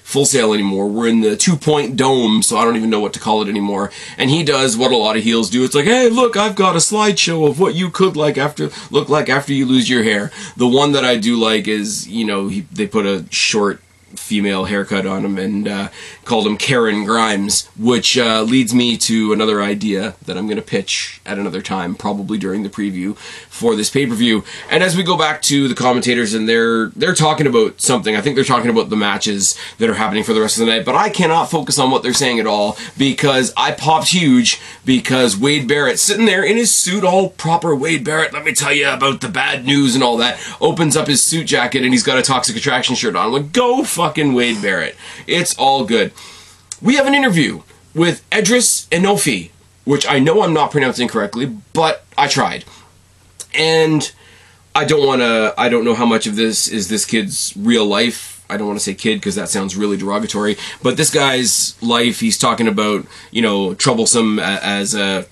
Full 0.06 0.26
Sail 0.26 0.54
anymore. 0.54 0.88
We're 0.88 1.08
in 1.08 1.22
the 1.22 1.36
two 1.36 1.56
point 1.56 1.96
dome, 1.96 2.44
so 2.44 2.58
I 2.58 2.64
don't 2.64 2.76
even 2.76 2.92
know 2.92 3.00
what 3.00 3.12
to 3.14 3.20
call 3.20 3.42
it 3.42 3.50
anymore. 3.50 3.92
And 4.20 4.30
he 4.30 4.44
does 4.44 4.78
what 4.78 4.92
a 4.92 4.96
lot 4.96 5.18
of 5.18 5.24
heels 5.24 5.50
do. 5.50 5.64
It's 5.64 5.74
like, 5.74 5.86
hey, 5.86 6.10
look, 6.10 6.38
I've 6.38 6.56
got 6.56 6.76
a 6.76 6.78
slideshow 6.78 7.50
of 7.50 7.60
what 7.60 7.74
you 7.74 7.90
could 7.90 8.16
like 8.16 8.38
after 8.38 8.70
look 8.92 9.10
like 9.10 9.30
after 9.30 9.52
you 9.52 9.66
lose 9.66 9.90
your 9.90 10.04
hair. 10.04 10.32
The 10.56 10.68
one 10.68 10.92
that 10.92 11.04
I 11.04 11.16
do 11.18 11.38
like 11.38 11.68
is, 11.68 12.08
you 12.08 12.24
know, 12.24 12.50
he, 12.50 12.62
they 12.72 12.86
put 12.86 13.08
a 13.08 13.26
short 13.32 13.82
female 14.16 14.66
haircut 14.66 15.08
on 15.08 15.26
him 15.26 15.40
and 15.40 15.68
uh, 15.68 15.90
called 16.26 16.48
him 16.48 16.58
Karen 16.58 17.06
Grimes, 17.06 17.68
which 17.78 18.18
uh, 18.18 18.42
leads 18.42 18.74
me 18.74 18.98
to 18.98 19.32
another 19.32 19.62
idea 19.62 20.16
that 20.26 20.38
I'm 20.38 20.48
going 20.48 20.58
to 20.58 20.64
pitch 20.64 21.22
at 21.26 21.38
another 21.38 21.62
time, 21.62 21.96
probably 21.96 22.38
during 22.38 22.64
the 22.64 22.70
preview 22.70 23.16
for 23.18 23.76
this 23.76 23.90
pay 23.90 24.06
per 24.06 24.16
view. 24.16 24.44
And 24.70 24.84
as 24.84 24.98
we 24.98 25.04
go 25.04 25.18
back 25.18 25.42
to 25.44 25.68
the 25.68 25.76
commentators 25.76 26.34
and 26.34 26.50
they're 26.50 26.88
they're 26.90 27.14
talking 27.14 27.48
about 27.48 27.80
something, 27.80 28.16
I 28.16 28.22
think 28.22 28.36
they're 28.36 28.44
talking 28.44 28.70
about 28.70 28.90
the 28.90 28.96
matches 28.96 29.58
that 29.78 29.90
are 29.90 29.94
happening 29.94 30.24
for 30.24 30.34
the 30.34 30.42
rest 30.42 30.58
of 30.58 30.66
the 30.66 30.72
night. 30.72 30.86
But 30.86 30.96
I 30.96 31.10
cannot 31.10 31.46
focus 31.52 31.80
on 31.80 31.92
what 31.92 32.04
they're 32.04 32.14
saying 32.14 32.40
at 32.40 32.48
all 32.48 32.78
because 32.98 33.54
I 33.56 33.72
popped 33.72 34.10
huge 34.10 34.60
because 34.84 35.38
Wade 35.38 35.68
Barrett 35.68 36.00
sitting 36.00 36.26
there 36.26 36.44
in 36.44 36.58
his 36.58 36.74
suit, 36.74 37.04
all 37.04 37.30
proper 37.30 37.76
Wade 37.76 38.04
Barrett. 38.04 38.34
Let 38.34 38.44
me 38.44 38.54
tell 38.54 38.74
you 38.74 38.90
about 38.90 39.22
the 39.22 39.30
bad 39.30 39.66
news 39.66 39.96
and 39.96 40.04
all 40.04 40.18
that. 40.18 40.40
Opens 40.60 40.98
up 40.98 41.08
his 41.08 41.24
suit 41.24 41.46
jacket 41.48 41.84
and 41.84 41.94
he's 41.94 42.04
got 42.04 42.18
a 42.18 42.24
Toxic 42.24 42.56
Attraction 42.56 42.96
shirt 42.96 43.16
on. 43.16 43.28
I'm 43.28 43.32
like, 43.32 43.54
go 43.54 43.84
fucking 43.84 44.34
Wade 44.34 44.62
Barrett. 44.62 44.96
It's 45.28 45.56
all 45.58 45.86
good. 45.86 46.12
We 46.82 46.96
have 46.96 47.08
an 47.08 47.14
interview 47.14 47.62
with 47.94 48.26
Edris 48.32 48.88
Enofe, 48.90 49.52
which 49.86 50.08
I 50.08 50.20
know 50.20 50.42
I'm 50.42 50.54
not 50.54 50.72
pronouncing 50.72 51.08
correctly, 51.08 51.46
but 51.74 52.04
I 52.18 52.28
tried. 52.28 52.66
And 53.54 54.12
I 54.74 54.84
don't 54.84 55.08
want 55.08 55.22
to, 55.22 55.54
I 55.58 55.70
don't 55.70 55.86
know 55.86 55.96
how 55.96 56.06
much 56.06 56.28
of 56.28 56.36
this 56.36 56.68
is 56.68 56.90
this 56.90 57.06
kid's 57.06 57.54
real 57.56 57.86
life. 57.86 58.44
I 58.50 58.58
don't 58.58 58.68
want 58.68 58.78
to 58.78 58.84
say 58.84 58.94
kid 58.94 59.16
because 59.16 59.36
that 59.36 59.50
sounds 59.50 59.76
really 59.76 59.98
derogatory, 59.98 60.58
but 60.84 60.98
this 60.98 61.10
guy's 61.10 61.82
life, 61.82 62.20
he's 62.20 62.38
talking 62.38 62.68
about, 62.68 63.06
you 63.32 63.42
know, 63.42 63.74
troublesome 63.74 64.38
as 64.40 64.94
a 64.94 65.26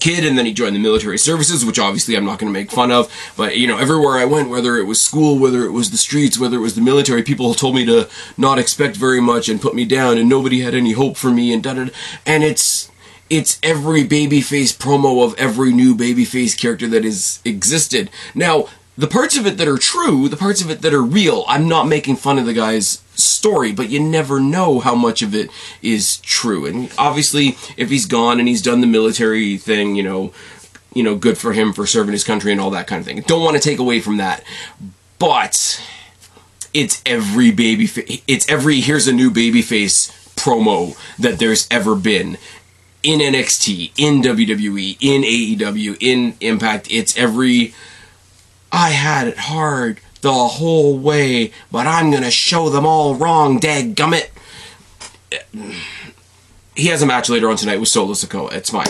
kid 0.00 0.24
and 0.24 0.38
then 0.38 0.46
he 0.46 0.52
joined 0.52 0.74
the 0.74 0.80
military 0.80 1.18
services 1.18 1.64
which 1.64 1.78
obviously 1.78 2.16
i'm 2.16 2.24
not 2.24 2.38
going 2.38 2.52
to 2.52 2.58
make 2.58 2.70
fun 2.70 2.90
of 2.90 3.12
but 3.36 3.56
you 3.56 3.66
know 3.66 3.78
everywhere 3.78 4.18
i 4.18 4.24
went 4.24 4.48
whether 4.48 4.76
it 4.76 4.84
was 4.84 5.00
school 5.00 5.38
whether 5.38 5.64
it 5.64 5.72
was 5.72 5.90
the 5.90 5.96
streets 5.96 6.38
whether 6.38 6.56
it 6.56 6.60
was 6.60 6.74
the 6.74 6.80
military 6.80 7.22
people 7.22 7.54
told 7.54 7.74
me 7.74 7.84
to 7.84 8.08
not 8.36 8.58
expect 8.58 8.96
very 8.96 9.20
much 9.20 9.48
and 9.48 9.60
put 9.60 9.74
me 9.74 9.84
down 9.84 10.18
and 10.18 10.28
nobody 10.28 10.60
had 10.60 10.74
any 10.74 10.92
hope 10.92 11.16
for 11.16 11.30
me 11.30 11.52
and 11.52 11.62
da 11.62 11.74
da 11.74 11.88
and 12.26 12.44
it's 12.44 12.90
it's 13.32 13.58
every 13.62 14.04
babyface 14.04 14.76
promo 14.76 15.24
of 15.24 15.34
every 15.38 15.72
new 15.72 15.94
babyface 15.94 16.54
character 16.58 16.86
that 16.86 17.02
has 17.02 17.40
existed. 17.46 18.10
Now 18.34 18.68
the 18.98 19.06
parts 19.06 19.38
of 19.38 19.46
it 19.46 19.56
that 19.56 19.66
are 19.66 19.78
true, 19.78 20.28
the 20.28 20.36
parts 20.36 20.60
of 20.60 20.70
it 20.70 20.82
that 20.82 20.92
are 20.92 21.02
real, 21.02 21.44
I'm 21.48 21.66
not 21.66 21.88
making 21.88 22.16
fun 22.16 22.38
of 22.38 22.44
the 22.44 22.52
guy's 22.52 23.01
story, 23.22 23.72
but 23.72 23.90
you 23.90 24.00
never 24.00 24.40
know 24.40 24.80
how 24.80 24.94
much 24.94 25.22
of 25.22 25.34
it 25.34 25.50
is 25.80 26.18
true. 26.18 26.66
And 26.66 26.92
obviously, 26.98 27.56
if 27.76 27.90
he's 27.90 28.06
gone 28.06 28.38
and 28.38 28.48
he's 28.48 28.62
done 28.62 28.80
the 28.80 28.86
military 28.86 29.56
thing, 29.56 29.96
you 29.96 30.02
know, 30.02 30.32
you 30.94 31.02
know, 31.02 31.16
good 31.16 31.38
for 31.38 31.52
him 31.52 31.72
for 31.72 31.86
serving 31.86 32.12
his 32.12 32.24
country 32.24 32.52
and 32.52 32.60
all 32.60 32.70
that 32.70 32.86
kind 32.86 33.00
of 33.00 33.06
thing. 33.06 33.20
Don't 33.22 33.42
want 33.42 33.56
to 33.56 33.62
take 33.62 33.78
away 33.78 34.00
from 34.00 34.18
that, 34.18 34.44
but 35.18 35.82
it's 36.74 37.02
every 37.06 37.50
baby. 37.50 37.88
It's 38.26 38.48
every 38.48 38.80
here's 38.80 39.08
a 39.08 39.12
new 39.12 39.30
baby 39.30 39.62
face 39.62 40.10
promo 40.36 40.96
that 41.18 41.38
there's 41.38 41.66
ever 41.70 41.94
been 41.94 42.36
in 43.02 43.20
NXT, 43.20 43.92
in 43.96 44.22
WWE, 44.22 44.96
in 45.00 45.22
AEW, 45.22 45.96
in 46.00 46.36
Impact. 46.40 46.88
It's 46.90 47.16
every 47.16 47.74
I 48.70 48.90
had 48.90 49.28
it 49.28 49.38
hard 49.38 50.00
the 50.22 50.32
whole 50.32 50.98
way, 50.98 51.52
but 51.70 51.86
I'm 51.86 52.10
gonna 52.10 52.30
show 52.30 52.70
them 52.70 52.86
all 52.86 53.14
wrong, 53.14 53.60
gummit. 53.60 54.30
He 56.74 56.86
has 56.86 57.02
a 57.02 57.06
match 57.06 57.28
later 57.28 57.50
on 57.50 57.56
tonight 57.56 57.78
with 57.80 57.88
Solo 57.88 58.14
Sikoa. 58.14 58.52
It's 58.54 58.70
fine. 58.70 58.86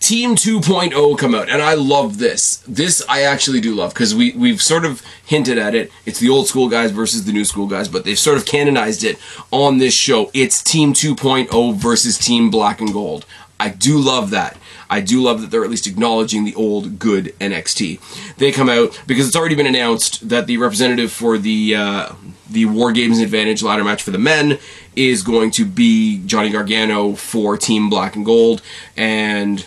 Team 0.00 0.36
2.0 0.36 1.18
come 1.18 1.34
out, 1.34 1.50
and 1.50 1.60
I 1.60 1.74
love 1.74 2.18
this. 2.18 2.62
This 2.68 3.04
I 3.08 3.22
actually 3.22 3.60
do 3.60 3.74
love 3.74 3.92
because 3.92 4.14
we 4.14 4.30
we've 4.32 4.62
sort 4.62 4.84
of 4.84 5.02
hinted 5.26 5.58
at 5.58 5.74
it. 5.74 5.90
It's 6.06 6.20
the 6.20 6.28
old 6.28 6.46
school 6.46 6.68
guys 6.68 6.92
versus 6.92 7.24
the 7.24 7.32
new 7.32 7.44
school 7.44 7.66
guys, 7.66 7.88
but 7.88 8.04
they've 8.04 8.18
sort 8.18 8.38
of 8.38 8.46
canonized 8.46 9.02
it 9.02 9.18
on 9.50 9.78
this 9.78 9.94
show. 9.94 10.30
It's 10.32 10.62
Team 10.62 10.92
2.0 10.92 11.74
versus 11.74 12.16
Team 12.16 12.48
Black 12.48 12.80
and 12.80 12.92
Gold. 12.92 13.26
I 13.58 13.70
do 13.70 13.98
love 13.98 14.30
that. 14.30 14.56
I 14.90 15.00
do 15.00 15.22
love 15.22 15.40
that 15.40 15.50
they're 15.50 15.64
at 15.64 15.70
least 15.70 15.86
acknowledging 15.86 16.44
the 16.44 16.54
old 16.54 16.98
good 16.98 17.34
NXT. 17.40 18.36
They 18.36 18.52
come 18.52 18.68
out 18.68 19.00
because 19.06 19.26
it's 19.26 19.36
already 19.36 19.54
been 19.54 19.66
announced 19.66 20.28
that 20.28 20.46
the 20.46 20.56
representative 20.56 21.12
for 21.12 21.38
the 21.38 21.74
uh, 21.74 22.12
the 22.48 22.64
War 22.66 22.92
Games 22.92 23.18
Advantage 23.18 23.62
ladder 23.62 23.84
match 23.84 24.02
for 24.02 24.10
the 24.10 24.18
men 24.18 24.58
is 24.96 25.22
going 25.22 25.50
to 25.52 25.64
be 25.64 26.22
Johnny 26.26 26.50
Gargano 26.50 27.14
for 27.14 27.56
Team 27.56 27.90
Black 27.90 28.16
and 28.16 28.24
Gold, 28.24 28.62
and 28.96 29.66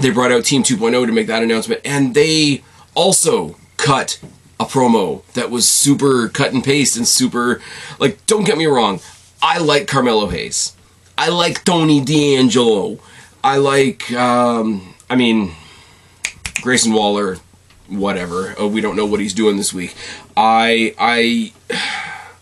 they 0.00 0.10
brought 0.10 0.32
out 0.32 0.44
Team 0.44 0.62
2.0 0.62 1.06
to 1.06 1.12
make 1.12 1.26
that 1.26 1.42
announcement, 1.42 1.80
and 1.84 2.14
they 2.14 2.62
also 2.94 3.56
cut 3.76 4.20
a 4.60 4.64
promo 4.64 5.24
that 5.32 5.50
was 5.50 5.68
super 5.68 6.28
cut 6.28 6.52
and 6.52 6.62
paste 6.62 6.96
and 6.96 7.08
super 7.08 7.60
like. 7.98 8.24
Don't 8.26 8.44
get 8.44 8.58
me 8.58 8.66
wrong, 8.66 9.00
I 9.40 9.58
like 9.58 9.88
Carmelo 9.88 10.28
Hayes. 10.28 10.76
I 11.16 11.28
like 11.28 11.64
Tony 11.64 12.02
D'Angelo. 12.04 12.98
I 13.44 13.56
like, 13.56 14.12
um, 14.12 14.94
I 15.10 15.16
mean, 15.16 15.52
Grayson 16.60 16.92
Waller, 16.92 17.38
whatever. 17.88 18.54
Oh, 18.56 18.68
we 18.68 18.80
don't 18.80 18.96
know 18.96 19.06
what 19.06 19.20
he's 19.20 19.34
doing 19.34 19.56
this 19.56 19.74
week. 19.74 19.94
I, 20.36 20.94
I, 20.98 21.52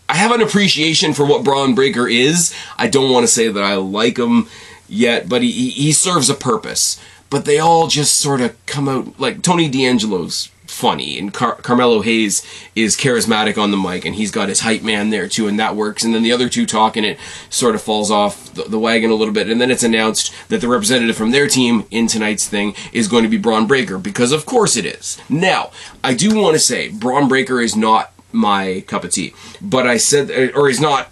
I 0.08 0.14
have 0.16 0.32
an 0.32 0.42
appreciation 0.42 1.14
for 1.14 1.24
what 1.24 1.44
Bron 1.44 1.74
Breakker 1.74 2.06
is. 2.06 2.54
I 2.76 2.88
don't 2.88 3.12
want 3.12 3.24
to 3.24 3.32
say 3.32 3.48
that 3.48 3.62
I 3.62 3.76
like 3.76 4.18
him 4.18 4.48
yet, 4.88 5.28
but 5.28 5.42
he, 5.42 5.70
he 5.70 5.92
serves 5.92 6.28
a 6.28 6.34
purpose. 6.34 7.00
But 7.30 7.44
they 7.44 7.58
all 7.58 7.86
just 7.86 8.16
sort 8.16 8.40
of 8.40 8.54
come 8.66 8.88
out 8.88 9.18
like 9.20 9.42
Tony 9.42 9.68
D'Angelo's 9.68 10.50
funny, 10.70 11.18
and 11.18 11.32
Car- 11.34 11.56
Carmelo 11.56 12.00
Hayes 12.02 12.46
is 12.74 12.96
charismatic 12.96 13.58
on 13.58 13.70
the 13.70 13.76
mic, 13.76 14.04
and 14.04 14.14
he's 14.14 14.30
got 14.30 14.48
his 14.48 14.60
hype 14.60 14.82
man 14.82 15.10
there 15.10 15.28
too, 15.28 15.48
and 15.48 15.58
that 15.58 15.76
works. 15.76 16.04
And 16.04 16.14
then 16.14 16.22
the 16.22 16.32
other 16.32 16.48
two 16.48 16.66
talk 16.66 16.96
and 16.96 17.04
it 17.04 17.18
sort 17.50 17.74
of 17.74 17.82
falls 17.82 18.10
off 18.10 18.54
the, 18.54 18.62
the, 18.64 18.78
wagon 18.78 19.10
a 19.10 19.14
little 19.14 19.34
bit, 19.34 19.48
and 19.48 19.60
then 19.60 19.70
it's 19.70 19.82
announced 19.82 20.32
that 20.48 20.60
the 20.60 20.68
representative 20.68 21.16
from 21.16 21.32
their 21.32 21.48
team 21.48 21.86
in 21.90 22.06
tonight's 22.06 22.48
thing 22.48 22.74
is 22.92 23.08
going 23.08 23.24
to 23.24 23.28
be 23.28 23.38
Bron 23.38 23.66
Breakker 23.66 23.98
because 23.98 24.32
of 24.32 24.46
course 24.46 24.76
it 24.76 24.86
is. 24.86 25.20
Now, 25.28 25.70
I 26.02 26.14
do 26.14 26.40
want 26.40 26.54
to 26.54 26.60
say 26.60 26.88
Bron 26.88 27.28
Breakker 27.28 27.60
is 27.60 27.76
not 27.76 28.12
my 28.32 28.84
cup 28.86 29.04
of 29.04 29.12
tea, 29.12 29.34
but 29.60 29.86
I 29.86 29.96
said, 29.96 30.54
or 30.54 30.68
he's 30.68 30.80
not. 30.80 31.10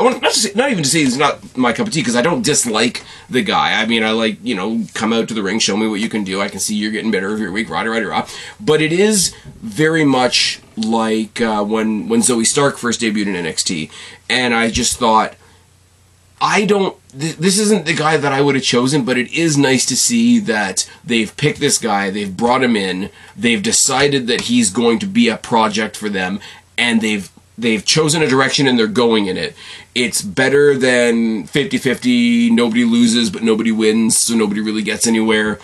Want 0.00 0.22
not, 0.22 0.32
say, 0.32 0.52
not 0.54 0.70
even 0.70 0.84
to 0.84 0.88
say 0.88 1.00
he's 1.00 1.16
not 1.16 1.56
my 1.56 1.72
cup 1.72 1.88
of 1.88 1.92
tea 1.92 2.00
because 2.00 2.14
I 2.14 2.22
don't 2.22 2.44
dislike 2.44 3.04
the 3.28 3.42
guy. 3.42 3.80
I 3.80 3.86
mean, 3.86 4.04
I 4.04 4.12
like 4.12 4.38
you 4.44 4.54
know, 4.54 4.84
come 4.94 5.12
out 5.12 5.26
to 5.28 5.34
the 5.34 5.42
ring, 5.42 5.58
show 5.58 5.76
me 5.76 5.88
what 5.88 6.00
you 6.00 6.08
can 6.08 6.22
do. 6.22 6.40
I 6.40 6.48
can 6.48 6.60
see 6.60 6.76
you're 6.76 6.92
getting 6.92 7.10
better 7.10 7.32
every 7.32 7.50
week, 7.50 7.68
righty, 7.68 7.88
righty, 7.88 8.04
rah. 8.04 8.28
But 8.60 8.80
it 8.80 8.92
is 8.92 9.34
very 9.60 10.04
much 10.04 10.60
like 10.76 11.40
uh, 11.40 11.64
when 11.64 12.08
when 12.08 12.20
Zoey 12.20 12.46
Stark 12.46 12.78
first 12.78 13.00
debuted 13.00 13.26
in 13.26 13.44
NXT, 13.44 13.90
and 14.30 14.54
I 14.54 14.70
just 14.70 14.98
thought, 14.98 15.34
I 16.40 16.64
don't. 16.64 16.96
Th- 17.18 17.36
this 17.36 17.58
isn't 17.58 17.86
the 17.86 17.94
guy 17.94 18.16
that 18.16 18.32
I 18.32 18.40
would 18.40 18.54
have 18.54 18.64
chosen, 18.64 19.04
but 19.04 19.18
it 19.18 19.32
is 19.32 19.58
nice 19.58 19.84
to 19.86 19.96
see 19.96 20.38
that 20.40 20.88
they've 21.04 21.36
picked 21.36 21.58
this 21.58 21.78
guy, 21.78 22.10
they've 22.10 22.36
brought 22.36 22.62
him 22.62 22.76
in, 22.76 23.10
they've 23.36 23.62
decided 23.62 24.28
that 24.28 24.42
he's 24.42 24.70
going 24.70 25.00
to 25.00 25.06
be 25.06 25.28
a 25.28 25.36
project 25.36 25.96
for 25.96 26.08
them, 26.08 26.38
and 26.76 27.00
they've 27.00 27.30
they've 27.58 27.84
chosen 27.84 28.22
a 28.22 28.28
direction 28.28 28.66
and 28.66 28.78
they're 28.78 28.86
going 28.86 29.26
in 29.26 29.36
it. 29.36 29.54
It's 29.94 30.22
better 30.22 30.78
than 30.78 31.48
50-50, 31.48 32.52
nobody 32.52 32.84
loses 32.84 33.30
but 33.30 33.42
nobody 33.42 33.72
wins, 33.72 34.16
so 34.16 34.34
nobody 34.34 34.60
really 34.60 34.82
gets 34.82 35.06
anywhere. 35.06 35.58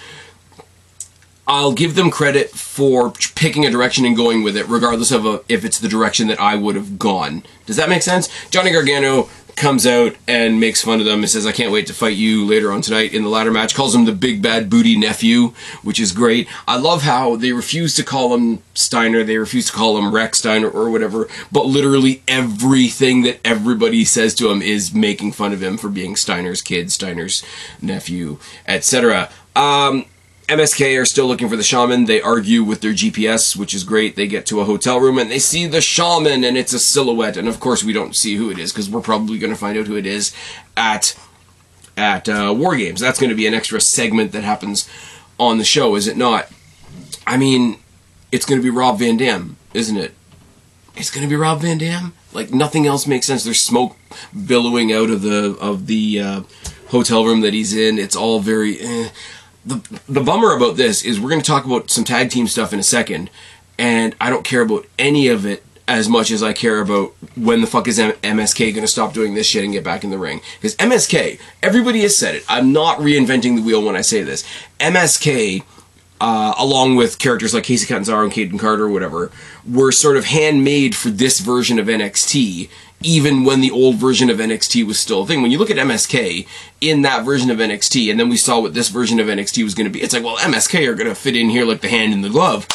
I'll 1.46 1.72
give 1.72 1.94
them 1.94 2.10
credit 2.10 2.50
for 2.50 3.12
picking 3.34 3.66
a 3.66 3.70
direction 3.70 4.06
and 4.06 4.16
going 4.16 4.42
with 4.42 4.56
it, 4.56 4.66
regardless 4.66 5.12
of 5.12 5.26
a, 5.26 5.42
if 5.48 5.64
it's 5.64 5.78
the 5.78 5.88
direction 5.88 6.26
that 6.28 6.40
I 6.40 6.56
would 6.56 6.74
have 6.74 6.98
gone. 6.98 7.44
Does 7.66 7.76
that 7.76 7.90
make 7.90 8.02
sense? 8.02 8.28
Johnny 8.50 8.70
Gargano 8.70 9.28
comes 9.56 9.86
out 9.86 10.14
and 10.26 10.60
makes 10.60 10.82
fun 10.82 11.00
of 11.00 11.06
them 11.06 11.20
and 11.20 11.30
says, 11.30 11.46
I 11.46 11.52
can't 11.52 11.72
wait 11.72 11.86
to 11.86 11.94
fight 11.94 12.16
you 12.16 12.44
later 12.44 12.72
on 12.72 12.82
tonight 12.82 13.12
in 13.12 13.22
the 13.22 13.28
ladder 13.28 13.50
match. 13.50 13.74
Calls 13.74 13.94
him 13.94 14.04
the 14.04 14.12
big 14.12 14.42
bad 14.42 14.68
booty 14.68 14.96
nephew, 14.96 15.52
which 15.82 16.00
is 16.00 16.12
great. 16.12 16.48
I 16.66 16.76
love 16.76 17.02
how 17.02 17.36
they 17.36 17.52
refuse 17.52 17.94
to 17.96 18.04
call 18.04 18.34
him 18.34 18.62
Steiner, 18.74 19.22
they 19.22 19.38
refuse 19.38 19.66
to 19.66 19.72
call 19.72 19.96
him 19.96 20.14
Rex 20.14 20.38
Steiner 20.38 20.68
or 20.68 20.90
whatever, 20.90 21.28
but 21.52 21.66
literally 21.66 22.22
everything 22.26 23.22
that 23.22 23.40
everybody 23.44 24.04
says 24.04 24.34
to 24.36 24.50
him 24.50 24.62
is 24.62 24.92
making 24.92 25.32
fun 25.32 25.52
of 25.52 25.62
him 25.62 25.76
for 25.76 25.88
being 25.88 26.16
Steiner's 26.16 26.62
kid, 26.62 26.90
Steiner's 26.90 27.44
nephew, 27.80 28.38
etc. 28.66 29.30
Um, 29.54 30.06
MSK 30.48 31.00
are 31.00 31.06
still 31.06 31.26
looking 31.26 31.48
for 31.48 31.56
the 31.56 31.62
shaman. 31.62 32.04
They 32.04 32.20
argue 32.20 32.62
with 32.62 32.82
their 32.82 32.92
GPS, 32.92 33.56
which 33.56 33.74
is 33.74 33.82
great. 33.82 34.14
They 34.14 34.26
get 34.26 34.44
to 34.46 34.60
a 34.60 34.64
hotel 34.64 35.00
room 35.00 35.18
and 35.18 35.30
they 35.30 35.38
see 35.38 35.66
the 35.66 35.80
shaman, 35.80 36.44
and 36.44 36.56
it's 36.56 36.74
a 36.74 36.78
silhouette. 36.78 37.36
And 37.36 37.48
of 37.48 37.60
course, 37.60 37.82
we 37.82 37.94
don't 37.94 38.14
see 38.14 38.36
who 38.36 38.50
it 38.50 38.58
is 38.58 38.72
because 38.72 38.90
we're 38.90 39.00
probably 39.00 39.38
going 39.38 39.52
to 39.52 39.58
find 39.58 39.78
out 39.78 39.86
who 39.86 39.96
it 39.96 40.06
is 40.06 40.34
at 40.76 41.18
at 41.96 42.28
uh, 42.28 42.52
War 42.56 42.76
Games. 42.76 43.00
That's 43.00 43.18
going 43.18 43.30
to 43.30 43.36
be 43.36 43.46
an 43.46 43.54
extra 43.54 43.80
segment 43.80 44.32
that 44.32 44.44
happens 44.44 44.88
on 45.38 45.58
the 45.58 45.64
show, 45.64 45.94
is 45.94 46.06
it 46.06 46.16
not? 46.16 46.48
I 47.26 47.36
mean, 47.36 47.78
it's 48.30 48.44
going 48.44 48.60
to 48.60 48.62
be 48.62 48.70
Rob 48.70 48.98
Van 48.98 49.16
Dam, 49.16 49.56
isn't 49.72 49.96
it? 49.96 50.12
It's 50.96 51.10
going 51.10 51.26
to 51.26 51.30
be 51.30 51.36
Rob 51.36 51.60
Van 51.60 51.78
Dam. 51.78 52.12
Like 52.32 52.52
nothing 52.52 52.86
else 52.86 53.06
makes 53.06 53.26
sense. 53.26 53.44
There's 53.44 53.60
smoke 53.60 53.96
billowing 54.46 54.92
out 54.92 55.08
of 55.08 55.22
the 55.22 55.56
of 55.58 55.86
the 55.86 56.20
uh, 56.20 56.42
hotel 56.88 57.24
room 57.24 57.40
that 57.40 57.54
he's 57.54 57.74
in. 57.74 57.98
It's 57.98 58.14
all 58.14 58.40
very. 58.40 58.78
Eh 58.80 59.08
the 59.64 60.00
the 60.08 60.20
bummer 60.20 60.54
about 60.54 60.76
this 60.76 61.04
is 61.04 61.18
we're 61.20 61.30
going 61.30 61.40
to 61.40 61.46
talk 61.46 61.64
about 61.64 61.90
some 61.90 62.04
tag 62.04 62.30
team 62.30 62.46
stuff 62.46 62.72
in 62.72 62.78
a 62.78 62.84
second, 62.84 63.30
and 63.78 64.14
I 64.20 64.30
don't 64.30 64.44
care 64.44 64.62
about 64.62 64.86
any 64.98 65.28
of 65.28 65.46
it 65.46 65.64
as 65.86 66.08
much 66.08 66.30
as 66.30 66.42
I 66.42 66.52
care 66.52 66.80
about 66.80 67.14
when 67.36 67.60
the 67.60 67.66
fuck 67.66 67.86
is 67.88 67.98
M- 67.98 68.12
MSK 68.22 68.72
going 68.72 68.86
to 68.86 68.90
stop 68.90 69.12
doing 69.12 69.34
this 69.34 69.46
shit 69.46 69.64
and 69.64 69.72
get 69.72 69.84
back 69.84 70.02
in 70.02 70.10
the 70.10 70.18
ring. 70.18 70.40
Because 70.56 70.74
MSK, 70.76 71.38
everybody 71.62 72.00
has 72.00 72.16
said 72.16 72.34
it. 72.34 72.44
I'm 72.48 72.72
not 72.72 72.98
reinventing 72.98 73.56
the 73.56 73.62
wheel 73.62 73.84
when 73.84 73.94
I 73.96 74.00
say 74.00 74.22
this. 74.22 74.44
MSK, 74.80 75.62
uh, 76.24 76.54
along 76.56 76.96
with 76.96 77.18
characters 77.18 77.52
like 77.52 77.64
Kacy 77.64 77.86
Catanzaro 77.86 78.24
and 78.24 78.32
Kayden 78.32 78.58
Carter 78.58 78.84
or 78.84 78.88
whatever, 78.88 79.30
were 79.70 79.92
sort 79.92 80.16
of 80.16 80.24
handmade 80.24 80.94
for 80.94 81.10
this 81.10 81.38
version 81.40 81.78
of 81.78 81.86
NXT 81.86 82.70
even 83.02 83.44
when 83.44 83.60
the 83.60 83.70
old 83.70 83.96
version 83.96 84.30
of 84.30 84.38
NXT 84.38 84.86
was 84.86 84.98
still 84.98 85.22
a 85.22 85.26
thing. 85.26 85.42
When 85.42 85.50
you 85.50 85.58
look 85.58 85.68
at 85.68 85.76
MSK 85.76 86.48
in 86.80 87.02
that 87.02 87.22
version 87.22 87.50
of 87.50 87.58
NXT, 87.58 88.10
and 88.10 88.18
then 88.18 88.30
we 88.30 88.38
saw 88.38 88.60
what 88.60 88.72
this 88.72 88.88
version 88.88 89.20
of 89.20 89.26
NXT 89.26 89.62
was 89.62 89.74
going 89.74 89.84
to 89.84 89.90
be, 89.90 90.00
it's 90.00 90.14
like, 90.14 90.24
well, 90.24 90.38
MSK 90.38 90.88
are 90.88 90.94
going 90.94 91.10
to 91.10 91.14
fit 91.14 91.36
in 91.36 91.50
here 91.50 91.66
like 91.66 91.82
the 91.82 91.90
hand 91.90 92.14
in 92.14 92.22
the 92.22 92.30
glove 92.30 92.66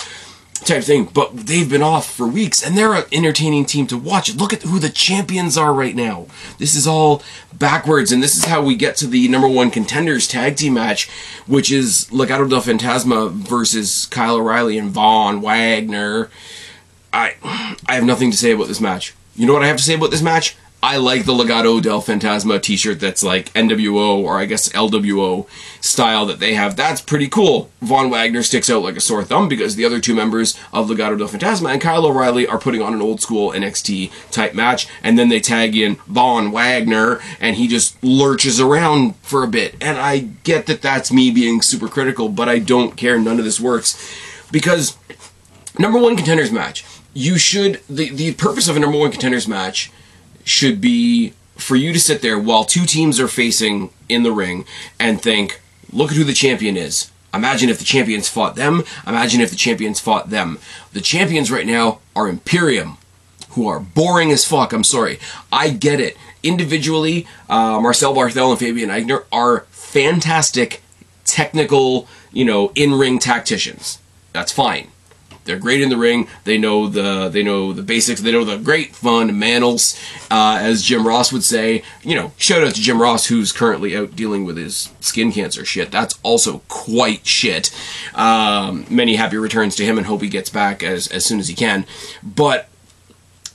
type 0.60 0.84
thing. 0.84 1.06
But 1.06 1.36
they've 1.36 1.70
been 1.70 1.82
off 1.82 2.12
for 2.12 2.28
weeks, 2.28 2.66
and 2.66 2.78
they're 2.78 2.94
an 2.94 3.06
entertaining 3.12 3.66
team 3.66 3.88
to 3.88 3.98
watch. 3.98 4.34
Look 4.36 4.54
at 4.54 4.64
who 4.64 4.80
the 4.80 4.90
champions 4.90 5.58
are 5.58 5.74
right 5.74 5.96
now. 5.96 6.28
This 6.58 6.76
is 6.76 6.88
all 6.88 7.22
backwards, 7.54 8.12
and 8.12 8.22
this 8.22 8.36
is 8.38 8.46
how 8.46 8.62
we 8.62 8.76
get 8.76 8.96
to 8.98 9.08
the 9.08 9.28
number 9.28 9.48
one 9.48 9.72
contenders 9.72 10.28
tag 10.28 10.56
team 10.56 10.76
match, 10.76 11.10
which 11.48 11.72
is 11.72 12.08
Legado 12.12 12.50
del 12.50 12.62
Fantasma 12.62 13.32
versus 13.32 14.06
Kyle 14.08 14.36
O'Reilly 14.36 14.78
and 14.78 14.92
Von 14.92 15.42
Wagner. 15.42 16.30
I 17.12 17.36
I 17.88 17.96
have 17.96 18.06
nothing 18.06 18.32
to 18.32 18.38
say 18.38 18.52
about 18.52 18.68
this 18.68 18.82
match. 18.82 19.14
You 19.36 19.46
know 19.48 19.54
what 19.54 19.64
I 19.64 19.68
have 19.68 19.78
to 19.78 19.84
say 19.84 19.96
about 19.96 20.12
this 20.12 20.22
match? 20.22 20.56
I 20.82 20.96
like 20.96 21.26
the 21.26 21.34
Legado 21.34 21.82
del 21.82 22.02
Fantasma 22.02 22.62
t-shirt 22.62 23.02
that's 23.02 23.22
like 23.22 23.52
NWO 23.54 24.18
or 24.20 24.40
I 24.40 24.46
guess 24.46 24.70
LWO 24.70 25.46
style 25.82 26.26
that 26.28 26.40
they 26.40 26.54
have. 26.54 26.78
That's 26.78 27.02
pretty 27.02 27.28
cool. 27.28 27.70
Von 27.82 28.10
Wagner 28.10 28.44
sticks 28.44 28.70
out 28.70 28.84
like 28.84 28.96
a 28.96 29.02
sore 29.02 29.26
thumb 29.26 29.50
because 29.50 29.76
the 29.76 29.84
other 29.84 30.00
two 30.00 30.16
members 30.16 30.58
of 30.72 30.88
Legado 30.88 31.18
del 31.18 31.28
Fantasma 31.28 31.74
and 31.74 31.82
Kyle 31.82 32.06
O'Reilly 32.06 32.48
are 32.48 32.58
putting 32.58 32.82
on 32.82 32.94
an 32.94 33.02
old 33.02 33.20
school 33.20 33.52
NXT 33.52 34.32
type 34.32 34.54
match 34.54 34.88
and 35.04 35.20
then 35.20 35.28
they 35.28 35.42
tag 35.42 35.76
in 35.76 35.96
Von 36.08 36.52
Wagner 36.52 37.20
and 37.42 37.58
he 37.58 37.68
just 37.68 38.02
lurches 38.02 38.62
around 38.62 39.18
for 39.18 39.44
a 39.44 39.48
bit. 39.48 39.76
And 39.82 39.98
I 39.98 40.20
get 40.44 40.66
that 40.68 40.82
that's 40.82 41.12
me 41.12 41.30
being 41.30 41.62
super 41.62 41.90
critical, 41.90 42.30
but 42.30 42.48
I 42.48 42.60
don't 42.60 42.96
care. 42.96 43.20
None 43.20 43.38
of 43.38 43.44
this 43.44 43.60
works 43.60 43.98
because 44.50 44.98
number 45.78 46.00
one 46.00 46.16
contenders 46.16 46.54
match 46.54 46.86
you 47.14 47.38
should 47.38 47.82
the 47.90 48.10
the 48.10 48.34
purpose 48.36 48.68
of 48.68 48.78
a 48.78 48.80
number 48.80 48.98
one 48.98 49.12
contenders 49.12 49.48
match 49.48 49.92
should 50.50 50.82
be 50.82 51.34
for 51.56 51.76
you 51.76 51.94
to 51.94 52.00
sit 52.00 52.22
there 52.22 52.40
while 52.40 52.66
two 52.66 52.86
teams 52.86 53.20
are 53.20 53.28
facing 53.28 53.92
in 54.08 54.24
the 54.24 54.32
ring 54.32 54.66
and 55.00 55.22
think, 55.22 55.62
look 55.92 56.12
at 56.12 56.18
who 56.18 56.24
the 56.24 56.34
champion 56.34 56.76
is. 56.76 57.12
Imagine 57.34 57.70
if 57.70 57.78
the 57.78 57.86
champions 57.86 58.28
fought 58.28 58.56
them. 58.56 58.84
Imagine 59.06 59.42
if 59.42 59.52
the 59.52 59.56
champions 59.56 60.00
fought 60.00 60.32
them. 60.32 60.58
The 60.94 61.02
champions 61.02 61.52
right 61.52 61.68
now 61.68 62.00
are 62.16 62.28
Imperium, 62.28 62.98
who 63.52 63.68
are 63.68 63.80
boring 63.80 64.32
as 64.32 64.46
fuck. 64.46 64.74
I'm 64.74 64.84
sorry. 64.84 65.20
I 65.52 65.70
get 65.70 66.00
it. 66.00 66.18
Individually, 66.42 67.28
uh, 67.48 67.80
Marcel 67.80 68.16
Barthel 68.16 68.50
and 68.50 68.60
Fabian 68.60 68.90
Aichner 68.90 69.26
are 69.32 69.66
fantastic 69.70 70.82
technical, 71.26 72.08
you 72.32 72.46
know, 72.46 72.72
in-ring 72.74 73.20
tacticians. 73.20 74.00
That's 74.34 74.52
fine. 74.52 74.88
They're 75.50 75.58
great 75.58 75.82
in 75.82 75.90
the 75.90 75.98
ring. 75.98 76.28
They 76.44 76.60
know 76.60 76.88
the 76.88 77.28
they 77.28 77.42
know 77.42 77.74
the 77.74 77.82
basics. 77.82 78.22
They 78.22 78.32
know 78.32 78.44
the 78.44 78.60
great 78.60 78.96
fundamentals, 78.96 80.00
uh, 80.30 80.60
as 80.62 80.84
Jim 80.84 81.08
Ross 81.08 81.34
would 81.34 81.44
say. 81.44 81.82
You 82.04 82.14
know, 82.14 82.34
shout 82.38 82.64
out 82.64 82.76
to 82.76 82.82
Jim 82.82 83.02
Ross, 83.02 83.26
who's 83.26 83.52
currently 83.52 83.98
out 83.98 84.16
dealing 84.16 84.46
with 84.46 84.58
his 84.58 84.94
skin 85.00 85.32
cancer 85.32 85.66
shit. 85.66 85.90
That's 85.90 86.20
also 86.22 86.60
quite 86.68 87.26
shit. 87.26 87.76
Um, 88.14 88.86
many 88.92 89.16
happy 89.16 89.38
returns 89.38 89.76
to 89.78 89.86
him, 89.86 89.98
and 89.98 90.06
hope 90.06 90.22
he 90.22 90.30
gets 90.30 90.52
back 90.52 90.84
as 90.84 91.08
as 91.08 91.26
soon 91.26 91.40
as 91.40 91.48
he 91.48 91.56
can. 91.56 91.88
But 92.22 92.70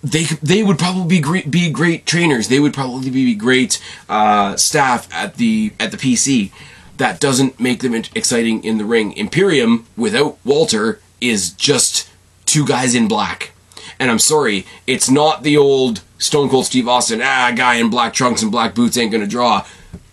they 0.02 0.24
they 0.42 0.64
would 0.64 0.80
probably 0.80 1.06
be 1.06 1.20
great 1.20 1.48
be 1.48 1.70
great 1.70 2.06
trainers. 2.06 2.48
They 2.48 2.58
would 2.58 2.74
probably 2.74 3.08
be 3.08 3.36
great 3.36 3.80
uh, 4.08 4.56
staff 4.56 5.08
at 5.14 5.36
the 5.36 5.72
at 5.78 5.92
the 5.92 5.96
PC. 5.96 6.50
That 6.96 7.20
doesn't 7.20 7.60
make 7.60 7.80
them 7.80 7.94
exciting 7.94 8.64
in 8.64 8.78
the 8.78 8.84
ring. 8.84 9.12
Imperium 9.12 9.86
without 9.96 10.38
Walter 10.44 10.98
is 11.28 11.50
just 11.52 12.08
two 12.46 12.66
guys 12.66 12.94
in 12.94 13.08
black. 13.08 13.52
And 13.98 14.10
I'm 14.10 14.18
sorry, 14.18 14.66
it's 14.86 15.10
not 15.10 15.42
the 15.42 15.56
old 15.56 16.02
Stone 16.18 16.48
Cold 16.48 16.66
Steve 16.66 16.88
Austin, 16.88 17.20
ah, 17.22 17.52
guy 17.54 17.76
in 17.76 17.90
black 17.90 18.12
trunks 18.14 18.42
and 18.42 18.50
black 18.50 18.74
boots 18.74 18.96
ain't 18.96 19.12
gonna 19.12 19.26
draw. 19.26 19.64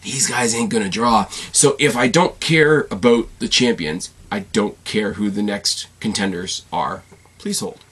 These 0.04 0.28
guys 0.28 0.54
ain't 0.56 0.70
gonna 0.70 0.90
draw. 0.90 1.28
So 1.52 1.76
if 1.80 1.96
I 1.96 2.08
don't 2.08 2.40
care 2.40 2.88
about 2.92 3.28
the 3.40 3.48
champions, 3.48 4.12
I 4.32 4.40
don't 4.40 4.82
care 4.84 5.14
who 5.14 5.30
the 5.30 5.44
next 5.44 5.88
contenders 6.00 6.64
are. 6.72 7.04
Please 7.38 7.60
hold. 7.60 7.84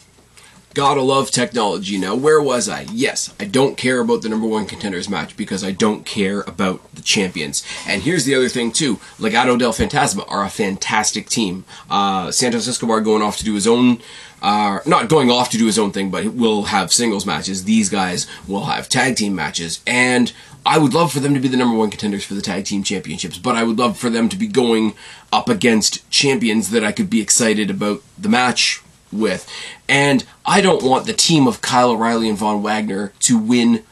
Gotta 0.76 1.02
love 1.02 1.32
technology. 1.32 1.98
Now, 1.98 2.14
where 2.16 2.40
was 2.40 2.70
I? 2.70 2.82
Yes, 2.92 3.34
I 3.40 3.46
don't 3.46 3.76
care 3.76 4.00
about 4.00 4.22
the 4.22 4.30
number 4.30 4.46
one 4.46 4.68
contenders 4.68 5.10
match 5.10 5.36
because 5.36 5.64
I 5.64 5.72
don't 5.72 6.06
care 6.06 6.42
about 6.42 6.94
the 6.94 7.02
champions. 7.02 7.64
And 7.88 8.04
here's 8.04 8.26
the 8.26 8.36
other 8.36 8.50
thing, 8.50 8.72
too 8.72 8.98
Legado 9.18 9.58
del 9.58 9.74
Fantasma 9.74 10.26
are 10.30 10.46
a 10.46 10.50
fantastic 10.50 11.28
team. 11.28 11.66
Uh, 11.90 12.32
Santos 12.32 12.68
Escobar 12.68 13.02
going 13.02 13.24
off 13.24 13.38
to 13.38 13.44
do 13.44 13.56
his 13.56 13.66
own. 13.66 14.00
Uh, 14.42 14.80
not 14.86 15.10
going 15.10 15.30
off 15.30 15.50
to 15.50 15.58
do 15.58 15.66
his 15.66 15.80
own 15.80 15.92
thing, 15.92 16.12
but 16.12 16.26
will 16.28 16.64
have 16.64 16.94
singles 16.94 17.26
matches. 17.26 17.64
These 17.64 17.90
guys 17.90 18.28
will 18.48 18.66
have 18.66 18.88
tag 18.88 19.18
team 19.18 19.36
matches. 19.36 19.82
And 19.88 20.32
I 20.66 20.78
would 20.78 20.94
love 20.94 21.12
for 21.12 21.20
them 21.20 21.34
to 21.34 21.40
be 21.40 21.48
the 21.48 21.58
number 21.58 21.78
one 21.78 21.90
contenders 21.90 22.24
for 22.24 22.36
the 22.36 22.42
tag 22.42 22.66
team 22.66 22.84
championships, 22.84 23.38
but 23.38 23.56
I 23.56 23.64
would 23.64 23.80
love 23.80 23.98
for 23.98 24.10
them 24.10 24.30
to 24.30 24.38
be 24.38 24.48
going 24.48 24.94
up 25.34 25.50
against 25.50 26.10
champions 26.12 26.70
that 26.70 26.84
I 26.84 26.92
could 26.92 27.10
be 27.10 27.22
excited 27.22 27.70
about 27.70 28.02
the 28.18 28.30
match 28.30 28.82
with. 29.12 29.50
And 29.88 30.24
I 30.46 30.62
don't 30.62 30.84
want 30.84 31.06
the 31.06 31.14
team 31.14 31.48
of 31.48 31.62
Kyle 31.62 31.92
O'Reilly 31.92 32.30
and 32.30 32.38
Von 32.38 32.62
Wagner 32.62 33.14
to 33.22 33.38
win 33.38 33.84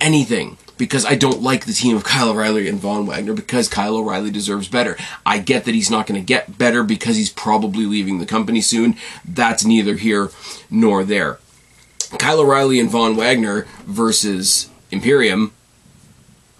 anything 0.00 0.58
because 0.78 1.04
I 1.04 1.16
don't 1.16 1.42
like 1.42 1.66
the 1.66 1.72
team 1.72 1.96
of 1.96 2.04
Kyle 2.04 2.30
O'Reilly 2.30 2.68
and 2.68 2.78
Von 2.78 3.06
Wagner 3.06 3.34
because 3.34 3.68
Kyle 3.68 3.96
O'Reilly 3.96 4.30
deserves 4.30 4.68
better. 4.68 4.96
I 5.26 5.38
get 5.38 5.64
that 5.64 5.74
he's 5.74 5.90
not 5.90 6.06
going 6.06 6.20
to 6.20 6.24
get 6.24 6.56
better 6.56 6.82
because 6.82 7.16
he's 7.16 7.30
probably 7.30 7.84
leaving 7.84 8.18
the 8.18 8.26
company 8.26 8.60
soon. 8.60 8.96
That's 9.24 9.64
neither 9.64 9.94
here 9.94 10.30
nor 10.70 11.04
there. 11.04 11.38
Kyle 12.18 12.40
O'Reilly 12.40 12.80
and 12.80 12.88
Von 12.88 13.16
Wagner 13.16 13.66
versus 13.84 14.70
Imperium 14.90 15.52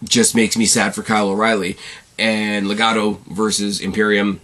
just 0.05 0.35
makes 0.35 0.57
me 0.57 0.67
sad 0.67 0.95
for 0.95 1.03
Kyle 1.03 1.31
O'Reilly. 1.31 1.77
And 2.19 2.67
Legado 2.67 3.25
versus 3.27 3.81
Imperium 3.81 4.41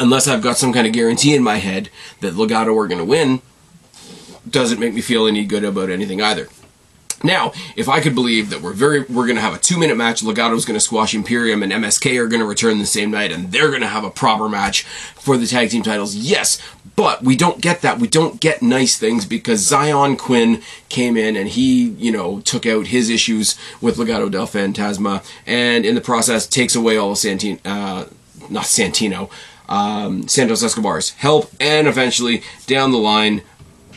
unless 0.00 0.28
I've 0.28 0.42
got 0.42 0.56
some 0.56 0.72
kind 0.72 0.86
of 0.86 0.92
guarantee 0.92 1.34
in 1.34 1.42
my 1.42 1.56
head 1.56 1.90
that 2.20 2.34
Legado 2.34 2.76
are 2.76 2.88
going 2.88 2.98
to 2.98 3.04
win, 3.04 3.42
doesn't 4.48 4.80
make 4.80 4.94
me 4.94 5.00
feel 5.00 5.26
any 5.26 5.44
good 5.44 5.64
about 5.64 5.90
anything 5.90 6.22
either. 6.22 6.48
Now, 7.22 7.52
if 7.74 7.88
I 7.88 8.00
could 8.00 8.14
believe 8.14 8.50
that 8.50 8.62
we're 8.62 8.72
very 8.72 9.00
we're 9.00 9.26
going 9.26 9.36
to 9.36 9.42
have 9.42 9.54
a 9.54 9.58
two 9.58 9.76
minute 9.76 9.96
match, 9.96 10.22
Legado's 10.22 10.64
going 10.64 10.78
to 10.78 10.84
squash 10.84 11.14
Imperium, 11.14 11.62
and 11.62 11.72
MSK 11.72 12.16
are 12.18 12.28
going 12.28 12.40
to 12.40 12.46
return 12.46 12.78
the 12.78 12.86
same 12.86 13.10
night, 13.10 13.32
and 13.32 13.50
they're 13.50 13.70
going 13.70 13.80
to 13.80 13.88
have 13.88 14.04
a 14.04 14.10
proper 14.10 14.48
match 14.48 14.84
for 14.84 15.36
the 15.36 15.46
tag 15.46 15.70
team 15.70 15.82
titles. 15.82 16.14
Yes, 16.14 16.62
but 16.94 17.22
we 17.24 17.34
don't 17.34 17.60
get 17.60 17.82
that. 17.82 17.98
We 17.98 18.06
don't 18.06 18.40
get 18.40 18.62
nice 18.62 18.96
things 18.96 19.26
because 19.26 19.68
Xyon 19.68 20.16
Quinn 20.16 20.62
came 20.88 21.16
in 21.16 21.34
and 21.36 21.48
he, 21.48 21.88
you 21.90 22.12
know, 22.12 22.40
took 22.40 22.66
out 22.66 22.88
his 22.88 23.10
issues 23.10 23.56
with 23.80 23.96
Legado 23.96 24.30
del 24.30 24.46
Fantasma, 24.46 25.28
and 25.44 25.84
in 25.84 25.96
the 25.96 26.00
process 26.00 26.46
takes 26.46 26.76
away 26.76 26.96
all 26.96 27.12
of 27.12 27.18
Santino, 27.18 27.58
uh, 27.64 28.04
not 28.48 28.64
Santino, 28.64 29.28
um, 29.68 30.28
Santos 30.28 30.62
Escobar's 30.62 31.10
help, 31.10 31.50
and 31.60 31.86
eventually 31.86 32.42
down 32.66 32.90
the 32.90 32.98
line, 32.98 33.42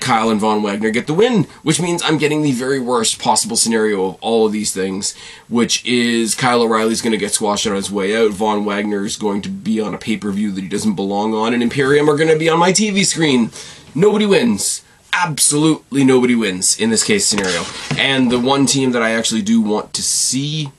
Kyle 0.01 0.29
and 0.29 0.39
Von 0.39 0.61
Wagner 0.63 0.89
get 0.89 1.07
the 1.07 1.13
win, 1.13 1.43
which 1.63 1.79
means 1.79 2.01
I'm 2.03 2.17
getting 2.17 2.41
the 2.41 2.51
very 2.51 2.79
worst 2.79 3.19
possible 3.19 3.55
scenario 3.55 4.03
of 4.05 4.15
all 4.19 4.45
of 4.45 4.51
these 4.51 4.73
things, 4.73 5.15
which 5.47 5.85
is 5.85 6.35
Kyle 6.35 6.61
O'Reilly's 6.63 7.01
going 7.01 7.11
to 7.11 7.17
get 7.17 7.31
squashed 7.31 7.67
on 7.67 7.75
his 7.75 7.91
way 7.91 8.15
out, 8.17 8.31
Von 8.31 8.65
Wagner's 8.65 9.15
going 9.15 9.41
to 9.43 9.49
be 9.49 9.79
on 9.79 9.93
a 9.93 9.97
pay 9.97 10.17
per 10.17 10.31
view 10.31 10.51
that 10.51 10.61
he 10.61 10.67
doesn't 10.67 10.95
belong 10.95 11.33
on, 11.33 11.53
and 11.53 11.63
Imperium 11.63 12.09
are 12.09 12.17
going 12.17 12.29
to 12.29 12.39
be 12.39 12.49
on 12.49 12.59
my 12.59 12.71
TV 12.71 13.05
screen. 13.05 13.51
Nobody 13.95 14.25
wins. 14.25 14.83
Absolutely 15.13 16.03
nobody 16.03 16.35
wins 16.35 16.79
in 16.79 16.89
this 16.89 17.03
case 17.03 17.25
scenario. 17.27 17.63
And 17.97 18.31
the 18.31 18.39
one 18.39 18.65
team 18.65 18.91
that 18.91 19.01
I 19.01 19.11
actually 19.11 19.41
do 19.41 19.61
want 19.61 19.93
to 19.93 20.01
see 20.01 20.71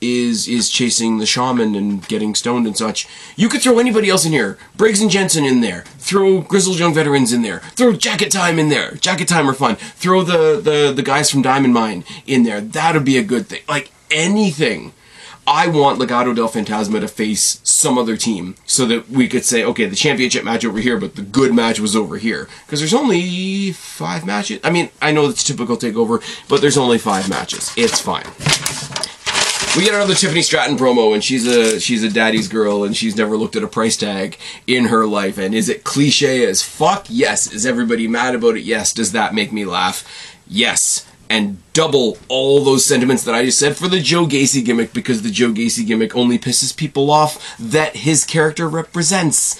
is 0.00 0.48
is 0.48 0.70
chasing 0.70 1.18
the 1.18 1.26
shaman 1.26 1.74
and 1.74 2.06
getting 2.08 2.34
stoned 2.34 2.66
and 2.66 2.76
such. 2.76 3.06
You 3.36 3.48
could 3.48 3.62
throw 3.62 3.78
anybody 3.78 4.10
else 4.10 4.24
in 4.24 4.32
here. 4.32 4.58
Briggs 4.76 5.00
and 5.00 5.10
Jensen 5.10 5.44
in 5.44 5.60
there. 5.60 5.82
Throw 5.98 6.40
Grizzled 6.40 6.78
Young 6.78 6.94
Veterans 6.94 7.32
in 7.32 7.42
there. 7.42 7.60
Throw 7.74 7.92
Jacket 7.92 8.30
Time 8.30 8.58
in 8.58 8.68
there. 8.68 8.94
Jacket 8.94 9.28
Time 9.28 9.48
are 9.48 9.54
fun. 9.54 9.76
Throw 9.76 10.22
the 10.22 10.60
the 10.60 10.92
the 10.94 11.02
guys 11.02 11.30
from 11.30 11.42
Diamond 11.42 11.74
Mine 11.74 12.04
in 12.26 12.42
there. 12.42 12.60
That'd 12.60 13.04
be 13.04 13.18
a 13.18 13.22
good 13.22 13.46
thing. 13.46 13.62
Like 13.68 13.90
anything. 14.10 14.92
I 15.48 15.68
want 15.68 16.00
Legado 16.00 16.34
del 16.34 16.48
Fantasma 16.48 16.98
to 17.00 17.06
face 17.06 17.60
some 17.62 17.98
other 17.98 18.16
team 18.16 18.56
so 18.66 18.84
that 18.86 19.08
we 19.08 19.28
could 19.28 19.44
say, 19.44 19.62
okay, 19.62 19.86
the 19.86 19.94
championship 19.94 20.42
match 20.44 20.64
over 20.64 20.78
here, 20.80 20.98
but 20.98 21.14
the 21.14 21.22
good 21.22 21.54
match 21.54 21.78
was 21.78 21.94
over 21.94 22.16
here. 22.18 22.48
Because 22.66 22.80
there's 22.80 22.94
only 22.94 23.70
five 23.70 24.26
matches. 24.26 24.58
I 24.64 24.70
mean, 24.70 24.90
I 25.00 25.12
know 25.12 25.28
it's 25.28 25.44
typical 25.44 25.76
takeover, 25.76 26.20
but 26.48 26.60
there's 26.60 26.76
only 26.76 26.98
five 26.98 27.28
matches. 27.28 27.72
It's 27.76 28.00
fine. 28.00 28.26
We 29.76 29.84
get 29.84 29.94
another 29.94 30.14
Tiffany 30.14 30.40
Stratton 30.40 30.78
promo, 30.78 31.12
and 31.12 31.22
she's 31.22 31.46
a 31.46 31.78
she's 31.78 32.02
a 32.02 32.08
daddy's 32.08 32.48
girl, 32.48 32.84
and 32.84 32.96
she's 32.96 33.14
never 33.14 33.36
looked 33.36 33.56
at 33.56 33.62
a 33.62 33.68
price 33.68 33.96
tag 33.96 34.38
in 34.66 34.86
her 34.86 35.06
life. 35.06 35.36
And 35.36 35.54
is 35.54 35.68
it 35.68 35.84
cliche 35.84 36.46
as 36.46 36.62
fuck? 36.62 37.06
Yes. 37.10 37.52
Is 37.52 37.66
everybody 37.66 38.08
mad 38.08 38.34
about 38.34 38.56
it? 38.56 38.62
Yes. 38.62 38.94
Does 38.94 39.12
that 39.12 39.34
make 39.34 39.52
me 39.52 39.66
laugh? 39.66 40.32
Yes 40.48 41.04
and 41.28 41.58
double 41.72 42.18
all 42.28 42.62
those 42.62 42.84
sentiments 42.84 43.24
that 43.24 43.34
I 43.34 43.44
just 43.44 43.58
said 43.58 43.76
for 43.76 43.88
the 43.88 44.00
Joe 44.00 44.26
Gacy 44.26 44.64
gimmick 44.64 44.92
because 44.92 45.22
the 45.22 45.30
Joe 45.30 45.50
Gacy 45.50 45.86
gimmick 45.86 46.14
only 46.14 46.38
pisses 46.38 46.76
people 46.76 47.10
off 47.10 47.56
that 47.58 47.96
his 47.96 48.24
character 48.24 48.68
represents. 48.68 49.58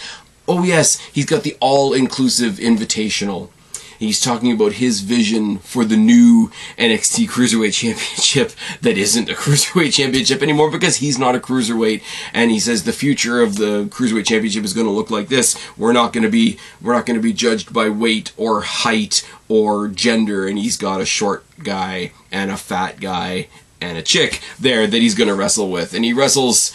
Oh, 0.49 0.63
yes, 0.63 0.99
he's 1.13 1.27
got 1.27 1.43
the 1.43 1.57
all 1.61 1.93
inclusive 1.93 2.55
invitational. 2.55 3.51
He's 3.99 4.21
talking 4.21 4.53
about 4.53 4.75
his 4.75 5.01
vision 5.01 5.59
for 5.59 5.85
the 5.85 5.97
new 5.97 6.51
NXT 6.79 7.29
Cruiserweight 7.29 7.75
Championship 7.75 8.53
that 8.83 8.99
isn't 8.99 9.31
a 9.31 9.35
Cruiserweight 9.35 9.95
Championship 9.95 10.43
anymore 10.43 10.71
because 10.71 10.97
he's 10.97 11.19
not 11.19 11.35
a 11.35 11.41
Cruiserweight. 11.41 12.03
And 12.33 12.51
he 12.51 12.61
says 12.61 12.85
the 12.85 12.93
future 12.93 13.43
of 13.43 13.57
the 13.57 13.85
Cruiserweight 13.87 14.27
Championship 14.27 14.65
is 14.65 14.75
going 14.75 14.87
to 14.87 14.93
look 14.93 15.11
like 15.11 15.29
this. 15.29 15.57
We're 15.77 15.93
not 15.93 16.13
going 16.13 16.25
to 16.25 16.31
be 16.31 16.59
we're 16.81 16.95
not 16.95 17.07
going 17.07 17.19
to 17.19 17.23
be 17.23 17.33
judged 17.33 17.73
by 17.73 17.89
weight 17.89 18.33
or 18.37 18.63
height 18.63 19.29
or 19.49 19.89
gender. 19.89 20.47
And 20.47 20.59
he's 20.59 20.77
got 20.77 21.01
a 21.01 21.07
short 21.07 21.45
guy 21.63 22.13
and 22.31 22.51
a 22.51 22.57
fat 22.57 23.01
guy 23.01 23.49
and 23.81 23.99
a 23.99 24.03
chick 24.03 24.41
there 24.59 24.87
that 24.87 25.03
he's 25.03 25.15
going 25.15 25.29
to 25.29 25.35
wrestle 25.35 25.71
with. 25.71 25.95
And 25.95 26.05
he 26.05 26.13
wrestles 26.13 26.75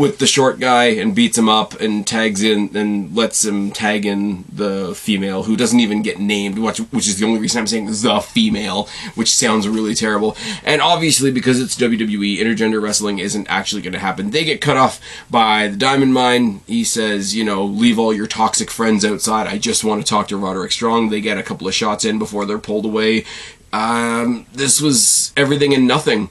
with 0.00 0.18
the 0.18 0.26
short 0.26 0.58
guy 0.58 0.84
and 0.84 1.14
beats 1.14 1.36
him 1.36 1.46
up 1.46 1.78
and 1.78 2.06
tags 2.06 2.42
in 2.42 2.74
and 2.74 3.14
lets 3.14 3.44
him 3.44 3.70
tag 3.70 4.06
in 4.06 4.44
the 4.50 4.94
female 4.94 5.42
who 5.42 5.56
doesn't 5.56 5.78
even 5.78 6.00
get 6.00 6.18
named, 6.18 6.58
which, 6.58 6.78
which 6.78 7.06
is 7.06 7.18
the 7.18 7.26
only 7.26 7.38
reason 7.38 7.60
I'm 7.60 7.66
saying 7.66 7.84
the 7.84 8.20
female, 8.20 8.88
which 9.14 9.30
sounds 9.30 9.68
really 9.68 9.94
terrible. 9.94 10.38
And 10.64 10.80
obviously, 10.80 11.30
because 11.30 11.60
it's 11.60 11.76
WWE, 11.76 12.38
intergender 12.38 12.80
wrestling 12.80 13.18
isn't 13.18 13.46
actually 13.50 13.82
going 13.82 13.92
to 13.92 13.98
happen. 13.98 14.30
They 14.30 14.42
get 14.42 14.62
cut 14.62 14.78
off 14.78 15.02
by 15.30 15.68
the 15.68 15.76
Diamond 15.76 16.14
Mine. 16.14 16.62
He 16.66 16.82
says, 16.82 17.36
you 17.36 17.44
know, 17.44 17.62
leave 17.62 17.98
all 17.98 18.14
your 18.14 18.26
toxic 18.26 18.70
friends 18.70 19.04
outside. 19.04 19.48
I 19.48 19.58
just 19.58 19.84
want 19.84 20.00
to 20.00 20.08
talk 20.08 20.28
to 20.28 20.38
Roderick 20.38 20.72
Strong. 20.72 21.10
They 21.10 21.20
get 21.20 21.36
a 21.36 21.42
couple 21.42 21.68
of 21.68 21.74
shots 21.74 22.06
in 22.06 22.18
before 22.18 22.46
they're 22.46 22.58
pulled 22.58 22.86
away. 22.86 23.26
Um, 23.70 24.46
this 24.54 24.80
was 24.80 25.34
everything 25.36 25.74
and 25.74 25.86
nothing 25.86 26.30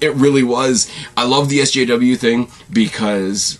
it 0.00 0.14
really 0.14 0.42
was. 0.42 0.90
I 1.16 1.24
love 1.24 1.48
the 1.48 1.60
SJW 1.60 2.16
thing 2.18 2.50
because 2.72 3.58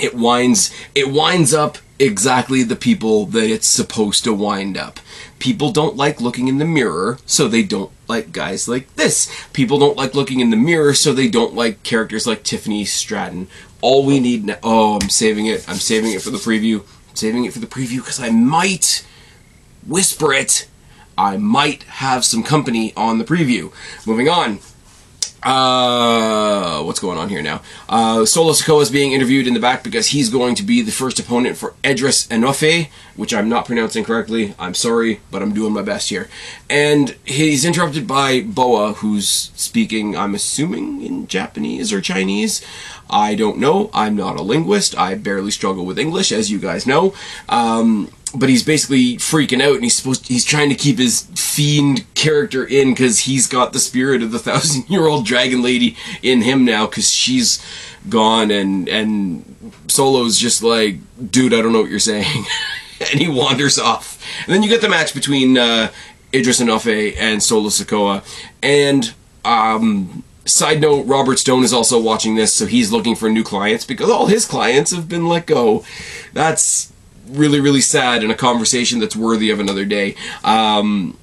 it 0.00 0.14
winds 0.14 0.74
it 0.94 1.10
winds 1.10 1.52
up 1.52 1.78
exactly 1.98 2.62
the 2.62 2.76
people 2.76 3.26
that 3.26 3.50
it's 3.50 3.68
supposed 3.68 4.24
to 4.24 4.32
wind 4.32 4.76
up. 4.76 4.98
People 5.38 5.70
don't 5.70 5.96
like 5.96 6.20
looking 6.20 6.48
in 6.48 6.58
the 6.58 6.64
mirror, 6.64 7.18
so 7.26 7.48
they 7.48 7.62
don't 7.62 7.92
like 8.08 8.32
guys 8.32 8.68
like 8.68 8.94
this. 8.96 9.30
People 9.52 9.78
don't 9.78 9.96
like 9.96 10.14
looking 10.14 10.40
in 10.40 10.50
the 10.50 10.56
mirror, 10.56 10.94
so 10.94 11.12
they 11.12 11.28
don't 11.28 11.54
like 11.54 11.82
characters 11.82 12.26
like 12.26 12.42
Tiffany 12.42 12.84
Stratton. 12.84 13.48
All 13.80 14.04
we 14.04 14.20
need 14.20 14.44
now. 14.44 14.58
Oh, 14.62 14.98
I'm 15.00 15.10
saving 15.10 15.46
it. 15.46 15.68
I'm 15.68 15.76
saving 15.76 16.12
it 16.12 16.22
for 16.22 16.30
the 16.30 16.38
preview. 16.38 16.80
I'm 16.80 17.16
saving 17.16 17.44
it 17.44 17.52
for 17.52 17.58
the 17.58 17.66
preview 17.66 17.98
because 17.98 18.20
I 18.20 18.30
might 18.30 19.06
whisper 19.86 20.32
it. 20.32 20.68
I 21.18 21.36
might 21.36 21.82
have 21.84 22.24
some 22.24 22.42
company 22.42 22.92
on 22.96 23.18
the 23.18 23.24
preview. 23.24 23.72
Moving 24.06 24.28
on. 24.28 24.60
Uh, 25.42 26.82
what's 26.84 27.00
going 27.00 27.18
on 27.18 27.28
here 27.28 27.42
now? 27.42 27.62
Uh, 27.88 28.24
Solo 28.24 28.52
Sikoa 28.52 28.82
is 28.82 28.90
being 28.90 29.12
interviewed 29.12 29.48
in 29.48 29.54
the 29.54 29.60
back 29.60 29.82
because 29.82 30.08
he's 30.08 30.30
going 30.30 30.54
to 30.54 30.62
be 30.62 30.82
the 30.82 30.92
first 30.92 31.18
opponent 31.18 31.56
for 31.56 31.74
Edris 31.82 32.28
Enofe, 32.28 32.88
which 33.16 33.34
I'm 33.34 33.48
not 33.48 33.66
pronouncing 33.66 34.04
correctly. 34.04 34.54
I'm 34.58 34.74
sorry, 34.74 35.20
but 35.32 35.42
I'm 35.42 35.52
doing 35.52 35.72
my 35.72 35.82
best 35.82 36.10
here. 36.10 36.28
And 36.70 37.16
he's 37.24 37.64
interrupted 37.64 38.06
by 38.06 38.42
Boa, 38.42 38.92
who's 38.94 39.50
speaking, 39.56 40.16
I'm 40.16 40.34
assuming, 40.34 41.02
in 41.02 41.26
Japanese 41.26 41.92
or 41.92 42.00
Chinese. 42.00 42.64
I 43.10 43.34
don't 43.34 43.58
know. 43.58 43.90
I'm 43.92 44.14
not 44.14 44.38
a 44.38 44.42
linguist. 44.42 44.96
I 44.96 45.16
barely 45.16 45.50
struggle 45.50 45.84
with 45.84 45.98
English, 45.98 46.30
as 46.30 46.52
you 46.52 46.60
guys 46.60 46.86
know. 46.86 47.14
Um, 47.48 48.12
but 48.34 48.48
he's 48.48 48.62
basically 48.62 49.16
freaking 49.16 49.62
out 49.62 49.74
and 49.74 49.82
he's 49.82 49.96
supposed 49.96 50.26
to, 50.26 50.32
he's 50.32 50.44
trying 50.44 50.68
to 50.68 50.74
keep 50.74 50.98
his 50.98 51.22
fiend 51.34 52.04
character 52.14 52.64
in 52.64 52.92
because 52.92 53.20
he's 53.20 53.46
got 53.46 53.72
the 53.72 53.78
spirit 53.78 54.22
of 54.22 54.32
the 54.32 54.38
thousand 54.50 54.88
year 54.88 55.06
old 55.06 55.26
dragon 55.26 55.62
lady 55.62 55.96
in 56.22 56.42
him 56.42 56.64
now 56.64 56.86
because 56.86 57.10
she's 57.10 57.64
gone 58.08 58.50
and 58.50 58.88
and 58.88 59.72
solo's 59.86 60.36
just 60.36 60.60
like 60.60 60.96
dude 61.30 61.54
i 61.54 61.62
don't 61.62 61.72
know 61.72 61.80
what 61.80 61.90
you're 61.90 61.98
saying. 61.98 62.44
And 63.10 63.20
he 63.20 63.26
wanders 63.26 63.80
off. 63.80 64.24
And 64.46 64.54
then 64.54 64.62
you 64.62 64.68
get 64.68 64.80
the 64.80 64.88
match 64.88 65.12
between 65.12 65.58
uh, 65.58 65.90
idris 66.32 66.60
enofe 66.60 67.16
and 67.18 67.42
solo 67.42 67.68
sikoa 67.68 68.22
and 68.62 69.12
um 69.44 70.22
Side 70.44 70.80
note, 70.80 71.06
Robert 71.06 71.38
Stone 71.38 71.62
is 71.62 71.72
also 71.72 72.00
watching 72.00 72.34
this, 72.34 72.52
so 72.52 72.66
he's 72.66 72.90
looking 72.90 73.14
for 73.14 73.30
new 73.30 73.44
clients 73.44 73.84
because 73.84 74.10
all 74.10 74.26
his 74.26 74.44
clients 74.44 74.90
have 74.90 75.08
been 75.08 75.28
let 75.28 75.46
go. 75.46 75.84
That's 76.32 76.91
really, 77.28 77.60
really 77.60 77.80
sad 77.80 78.22
and 78.22 78.32
a 78.32 78.36
conversation 78.36 78.98
that's 78.98 79.16
worthy 79.16 79.50
of 79.50 79.60
another 79.60 79.84
day. 79.84 80.16
Um, 80.44 81.16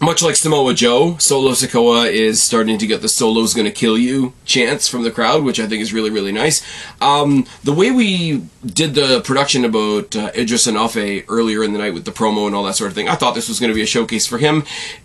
much 0.00 0.22
like 0.22 0.34
Samoa 0.34 0.74
Joe, 0.74 1.16
Solo 1.18 1.52
Sikoa 1.52 2.10
is 2.10 2.42
starting 2.42 2.78
to 2.78 2.86
get 2.86 3.00
the 3.00 3.08
solo's 3.08 3.54
gonna 3.54 3.70
kill 3.70 3.96
you 3.96 4.32
chance 4.44 4.88
from 4.88 5.04
the 5.04 5.10
crowd, 5.10 5.44
which 5.44 5.60
I 5.60 5.66
think 5.66 5.82
is 5.82 5.92
really, 5.92 6.10
really 6.10 6.32
nice. 6.32 6.62
Um, 7.00 7.46
the 7.62 7.72
way 7.72 7.90
we 7.90 8.44
did 8.64 8.94
the 8.94 9.20
production 9.20 9.64
about 9.64 10.16
uh, 10.16 10.32
Idris 10.36 10.66
Enofe 10.66 11.24
earlier 11.28 11.62
in 11.62 11.72
the 11.72 11.78
night 11.78 11.94
with 11.94 12.04
the 12.04 12.10
promo 12.10 12.46
and 12.46 12.56
all 12.56 12.64
that 12.64 12.74
sort 12.74 12.90
of 12.90 12.94
thing, 12.94 13.08
I 13.08 13.14
thought 13.14 13.34
this 13.34 13.48
was 13.48 13.60
gonna 13.60 13.74
be 13.74 13.82
a 13.82 13.86
showcase 13.86 14.26
for 14.26 14.38
him. 14.38 14.64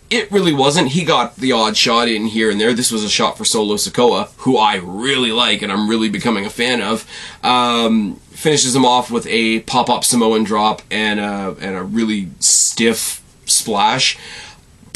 It 0.09 0.31
really 0.31 0.53
wasn't. 0.53 0.89
He 0.89 1.05
got 1.05 1.35
the 1.35 1.51
odd 1.51 1.77
shot 1.77 2.07
in 2.07 2.25
here 2.25 2.49
and 2.49 2.59
there. 2.59 2.73
This 2.73 2.91
was 2.91 3.03
a 3.03 3.09
shot 3.09 3.37
for 3.37 3.45
Solo 3.45 3.75
Sikoa, 3.75 4.29
who 4.37 4.57
I 4.57 4.77
really 4.77 5.31
like 5.31 5.61
and 5.61 5.71
I'm 5.71 5.87
really 5.87 6.09
becoming 6.09 6.45
a 6.45 6.49
fan 6.49 6.81
of. 6.81 7.05
Um, 7.43 8.19
finishes 8.39 8.73
him 8.73 8.85
off 8.85 9.11
with 9.11 9.27
a 9.27 9.59
pop-up 9.61 10.05
Samoan 10.05 10.45
drop 10.45 10.81
and 10.89 11.19
a, 11.19 11.55
and 11.59 11.75
a 11.75 11.83
really 11.83 12.29
stiff 12.39 13.21
splash 13.45 14.17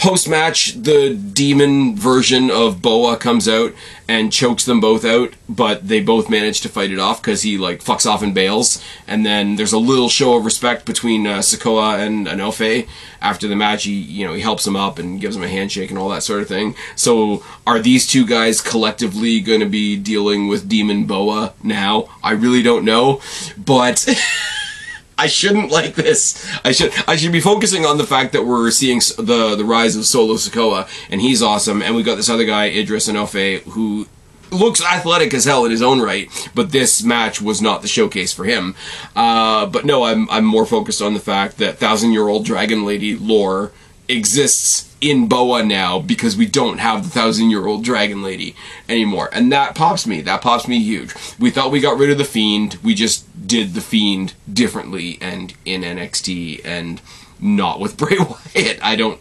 post 0.03 0.27
match, 0.27 0.73
the 0.73 1.15
demon 1.15 1.95
version 1.95 2.51
of 2.51 2.81
Boa 2.81 3.15
comes 3.15 3.47
out 3.47 3.71
and 4.05 4.33
chokes 4.33 4.65
them 4.65 4.81
both 4.81 5.05
out, 5.05 5.33
but 5.47 5.87
they 5.87 6.01
both 6.01 6.29
manage 6.29 6.59
to 6.59 6.67
fight 6.67 6.91
it 6.91 6.99
off 6.99 7.21
because 7.21 7.43
he 7.43 7.57
like 7.57 7.81
fucks 7.81 8.05
off 8.05 8.21
and 8.21 8.35
bails. 8.35 8.83
And 9.07 9.25
then 9.25 9.55
there's 9.55 9.71
a 9.71 9.77
little 9.77 10.09
show 10.09 10.35
of 10.35 10.43
respect 10.43 10.85
between 10.85 11.25
uh, 11.25 11.37
Sikoa 11.37 12.05
and 12.05 12.27
Enofe. 12.27 12.85
After 13.21 13.47
the 13.47 13.55
match, 13.55 13.85
he 13.85 13.93
you 13.93 14.27
know 14.27 14.33
he 14.33 14.41
helps 14.41 14.67
him 14.67 14.75
up 14.75 14.99
and 14.99 15.21
gives 15.21 15.37
him 15.37 15.43
a 15.43 15.47
handshake 15.47 15.89
and 15.89 15.97
all 15.97 16.09
that 16.09 16.23
sort 16.23 16.41
of 16.41 16.49
thing. 16.49 16.75
So 16.97 17.41
are 17.65 17.79
these 17.79 18.05
two 18.05 18.25
guys 18.25 18.59
collectively 18.59 19.39
going 19.39 19.61
to 19.61 19.69
be 19.69 19.95
dealing 19.95 20.49
with 20.49 20.67
Demon 20.67 21.05
Boa 21.05 21.53
now? 21.63 22.09
I 22.21 22.31
really 22.31 22.61
don't 22.61 22.83
know, 22.83 23.21
but. 23.57 24.05
I 25.17 25.27
shouldn't 25.27 25.71
like 25.71 25.95
this. 25.95 26.49
I 26.63 26.71
should 26.71 26.91
I 27.07 27.15
should 27.15 27.31
be 27.31 27.39
focusing 27.39 27.85
on 27.85 27.97
the 27.97 28.05
fact 28.05 28.33
that 28.33 28.45
we're 28.45 28.71
seeing 28.71 28.99
the 29.17 29.55
the 29.55 29.65
rise 29.65 29.95
of 29.95 30.05
Solo 30.05 30.35
Sikoa, 30.35 30.87
and 31.09 31.21
he's 31.21 31.41
awesome. 31.41 31.81
And 31.81 31.95
we've 31.95 32.05
got 32.05 32.15
this 32.15 32.29
other 32.29 32.45
guy, 32.45 32.65
Idris 32.65 33.07
Enofe, 33.07 33.61
who 33.63 34.07
looks 34.51 34.83
athletic 34.83 35.33
as 35.33 35.45
hell 35.45 35.65
in 35.65 35.71
his 35.71 35.81
own 35.81 36.01
right, 36.01 36.29
but 36.53 36.71
this 36.71 37.03
match 37.03 37.41
was 37.41 37.61
not 37.61 37.81
the 37.81 37.87
showcase 37.87 38.31
for 38.33 38.45
him. 38.45 38.75
Uh, 39.15 39.65
but 39.65 39.85
no, 39.85 40.03
I'm 40.03 40.29
I'm 40.29 40.45
more 40.45 40.65
focused 40.65 41.01
on 41.01 41.13
the 41.13 41.19
fact 41.19 41.57
that 41.57 41.77
thousand 41.77 42.13
year 42.13 42.27
old 42.27 42.45
dragon 42.45 42.85
lady 42.85 43.15
lore 43.15 43.71
exists 44.07 44.92
in 45.03 45.27
Boa 45.27 45.63
now 45.63 45.99
because 45.99 46.37
we 46.37 46.45
don't 46.45 46.77
have 46.77 47.03
the 47.03 47.09
thousand 47.09 47.49
year 47.49 47.67
old 47.67 47.83
dragon 47.83 48.23
lady 48.23 48.55
anymore. 48.87 49.29
And 49.33 49.51
that 49.51 49.75
pops 49.75 50.07
me. 50.07 50.21
That 50.21 50.41
pops 50.41 50.65
me 50.65 50.79
huge. 50.79 51.13
We 51.37 51.51
thought 51.51 51.71
we 51.71 51.81
got 51.81 51.97
rid 51.97 52.09
of 52.09 52.17
the 52.17 52.23
fiend. 52.23 52.75
We 52.81 52.95
just 52.95 53.25
did 53.45 53.73
the 53.73 53.81
fiend 53.81 54.33
differently 54.51 55.17
and 55.19 55.53
in 55.65 55.81
NXT 55.81 56.61
and 56.63 57.01
not 57.39 57.81
with 57.81 57.97
Bray 57.97 58.17
Wyatt. 58.17 58.79
I 58.81 58.95
don't. 58.95 59.19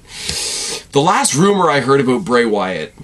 The 0.93 1.03
last 1.03 1.35
rumor 1.35 1.69
I 1.69 1.81
heard 1.81 2.01
about 2.01 2.25
Bray 2.25 2.45
Wyatt, 2.45 2.95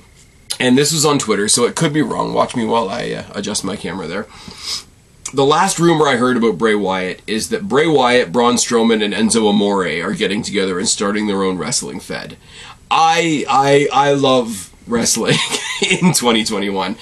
and 0.60 0.78
this 0.78 0.92
was 0.92 1.04
on 1.04 1.18
Twitter, 1.18 1.48
so 1.48 1.64
it 1.64 1.74
could 1.74 1.92
be 1.92 2.02
wrong. 2.02 2.32
Watch 2.32 2.54
me 2.54 2.64
while 2.64 2.88
I 2.88 3.10
uh, 3.10 3.24
adjust 3.34 3.64
my 3.64 3.74
camera 3.74 4.06
there 4.06 4.26
the 5.32 5.44
last 5.44 5.78
rumor 5.78 6.06
I 6.06 6.16
heard 6.16 6.36
about 6.36 6.58
Bray 6.58 6.74
Wyatt 6.74 7.22
is 7.26 7.50
that 7.50 7.68
Bray 7.68 7.86
Wyatt, 7.86 8.32
Braun 8.32 8.54
Strowman, 8.54 9.04
and 9.04 9.12
Enzo 9.12 9.48
Amore 9.48 10.02
are 10.02 10.14
getting 10.14 10.42
together 10.42 10.78
and 10.78 10.88
starting 10.88 11.26
their 11.26 11.42
own 11.42 11.58
wrestling 11.58 12.00
fed. 12.00 12.36
I 12.90 13.44
I 13.48 13.88
I 13.92 14.12
love 14.12 14.72
wrestling 14.86 15.36
in 15.82 16.12
2021. 16.12 16.96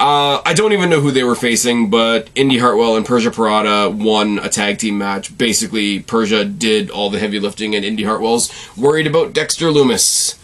Uh, 0.00 0.42
I 0.44 0.52
don't 0.52 0.72
even 0.72 0.90
know 0.90 1.00
who 1.00 1.12
they 1.12 1.22
were 1.22 1.36
facing, 1.36 1.88
but 1.88 2.28
Indi 2.34 2.58
Hartwell 2.58 2.96
and 2.96 3.06
Persia 3.06 3.30
Pirotta 3.30 3.94
won 3.94 4.40
a 4.40 4.48
tag 4.48 4.78
team 4.78 4.98
match. 4.98 5.38
Basically, 5.38 6.00
Persia 6.00 6.44
did 6.44 6.90
all 6.90 7.08
the 7.08 7.20
heavy 7.20 7.38
lifting, 7.38 7.76
and 7.76 7.84
Indi 7.84 8.02
Hartwell's 8.02 8.50
worried 8.76 9.06
about 9.06 9.32
Dexter 9.32 9.66
Lumis. 9.66 10.36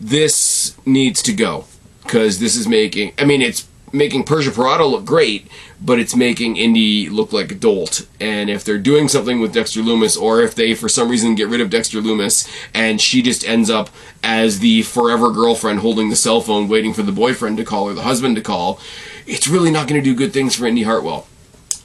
This 0.00 0.76
needs 0.84 1.22
to 1.22 1.32
go 1.32 1.66
because 2.02 2.40
this 2.40 2.56
is 2.56 2.66
making. 2.66 3.12
I 3.16 3.24
mean, 3.24 3.40
it's 3.40 3.68
making 3.94 4.24
Persia 4.24 4.50
Pirotta 4.50 4.90
look 4.90 5.04
great, 5.04 5.48
but 5.80 5.98
it's 5.98 6.16
making 6.16 6.56
Indi 6.56 7.08
look 7.08 7.32
like 7.32 7.52
a 7.52 7.54
dolt. 7.54 8.06
And 8.20 8.50
if 8.50 8.64
they're 8.64 8.78
doing 8.78 9.08
something 9.08 9.40
with 9.40 9.54
Dexter 9.54 9.80
Lumis, 9.80 10.20
or 10.20 10.42
if 10.42 10.54
they 10.54 10.74
for 10.74 10.88
some 10.88 11.08
reason 11.08 11.34
get 11.34 11.48
rid 11.48 11.60
of 11.60 11.70
Dexter 11.70 12.00
Lumis 12.00 12.48
and 12.74 13.00
she 13.00 13.22
just 13.22 13.46
ends 13.46 13.70
up 13.70 13.88
as 14.22 14.58
the 14.58 14.82
forever 14.82 15.30
girlfriend 15.30 15.78
holding 15.78 16.10
the 16.10 16.16
cell 16.16 16.40
phone 16.40 16.68
waiting 16.68 16.92
for 16.92 17.02
the 17.02 17.12
boyfriend 17.12 17.56
to 17.58 17.64
call 17.64 17.84
or 17.84 17.94
the 17.94 18.02
husband 18.02 18.36
to 18.36 18.42
call, 18.42 18.80
it's 19.26 19.48
really 19.48 19.70
not 19.70 19.88
going 19.88 20.00
to 20.00 20.04
do 20.04 20.14
good 20.14 20.32
things 20.32 20.56
for 20.56 20.66
Indi 20.66 20.82
Hartwell. 20.82 21.26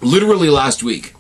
Literally 0.02 0.50
last 0.50 0.82
week, 0.82 1.14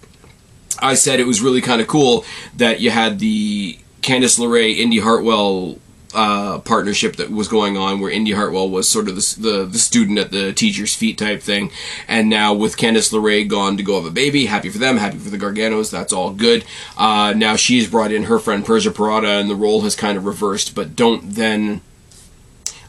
I 0.79 0.95
said 0.95 1.19
it 1.19 1.27
was 1.27 1.41
really 1.41 1.61
kind 1.61 1.81
of 1.81 1.87
cool 1.87 2.25
that 2.55 2.79
you 2.79 2.89
had 2.89 3.19
the 3.19 3.77
Candice 4.01 4.39
LeRae, 4.39 4.77
Indi 4.77 4.99
Hartwell 4.99 5.77
uh, 6.13 6.59
partnership 6.59 7.17
that 7.17 7.29
was 7.29 7.47
going 7.47 7.77
on 7.77 7.99
where 7.99 8.09
Indi 8.09 8.31
Hartwell 8.31 8.69
was 8.69 8.89
sort 8.89 9.07
of 9.07 9.15
the, 9.15 9.35
the, 9.39 9.65
the 9.65 9.77
student 9.77 10.17
at 10.17 10.31
the 10.31 10.53
teacher's 10.53 10.95
feet 10.95 11.17
type 11.17 11.41
thing, 11.41 11.71
and 12.07 12.29
now 12.29 12.53
with 12.53 12.77
Candice 12.77 13.11
LeRae 13.13 13.47
gone 13.47 13.77
to 13.77 13.83
go 13.83 13.95
have 13.95 14.05
a 14.05 14.11
baby, 14.11 14.45
happy 14.45 14.69
for 14.69 14.79
them, 14.79 14.97
happy 14.97 15.17
for 15.17 15.29
the 15.29 15.37
Garganos, 15.37 15.91
that's 15.91 16.13
all 16.13 16.31
good. 16.31 16.65
Uh, 16.97 17.33
now 17.35 17.55
she's 17.55 17.89
brought 17.89 18.11
in 18.11 18.23
her 18.23 18.39
friend 18.39 18.65
Persia 18.65 18.91
Pirotta 18.91 19.39
and 19.39 19.49
the 19.49 19.55
role 19.55 19.81
has 19.81 19.95
kind 19.95 20.17
of 20.17 20.25
reversed, 20.25 20.73
but 20.73 20.95
don't 20.95 21.35
then 21.35 21.81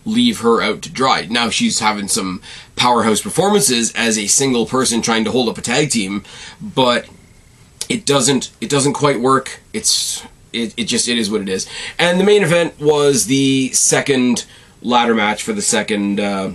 leave 0.04 0.40
her 0.40 0.62
out 0.62 0.83
to 0.83 0.90
dry. 0.90 1.26
Now 1.28 1.50
she's 1.50 1.80
having 1.80 2.09
some 2.09 2.40
powerhouse 2.76 3.20
performances 3.20 3.92
as 3.94 4.18
a 4.18 4.26
single 4.26 4.66
person 4.66 5.02
trying 5.02 5.24
to 5.24 5.30
hold 5.30 5.48
up 5.48 5.59
a 5.59 5.62
tag 5.62 5.90
team, 5.90 6.24
but 6.61 7.06
it 7.88 8.06
doesn't 8.06 8.50
it 8.61 8.70
doesn't 8.70 8.94
quite 8.94 9.20
work. 9.20 9.61
It's 9.72 10.24
it, 10.53 10.75
it 10.77 10.85
just 10.85 11.09
it 11.09 11.19
is 11.19 11.31
what 11.31 11.41
it 11.41 11.49
is. 11.49 11.67
And 11.99 12.19
the 12.21 12.25
main 12.25 12.43
event 12.43 12.81
was 12.81 13.27
the 13.27 13.71
second 13.73 14.45
ladder 14.83 15.15
match 15.15 15.43
for 15.43 15.53
the 15.53 15.63
second 15.63 16.21
uh, 16.21 16.53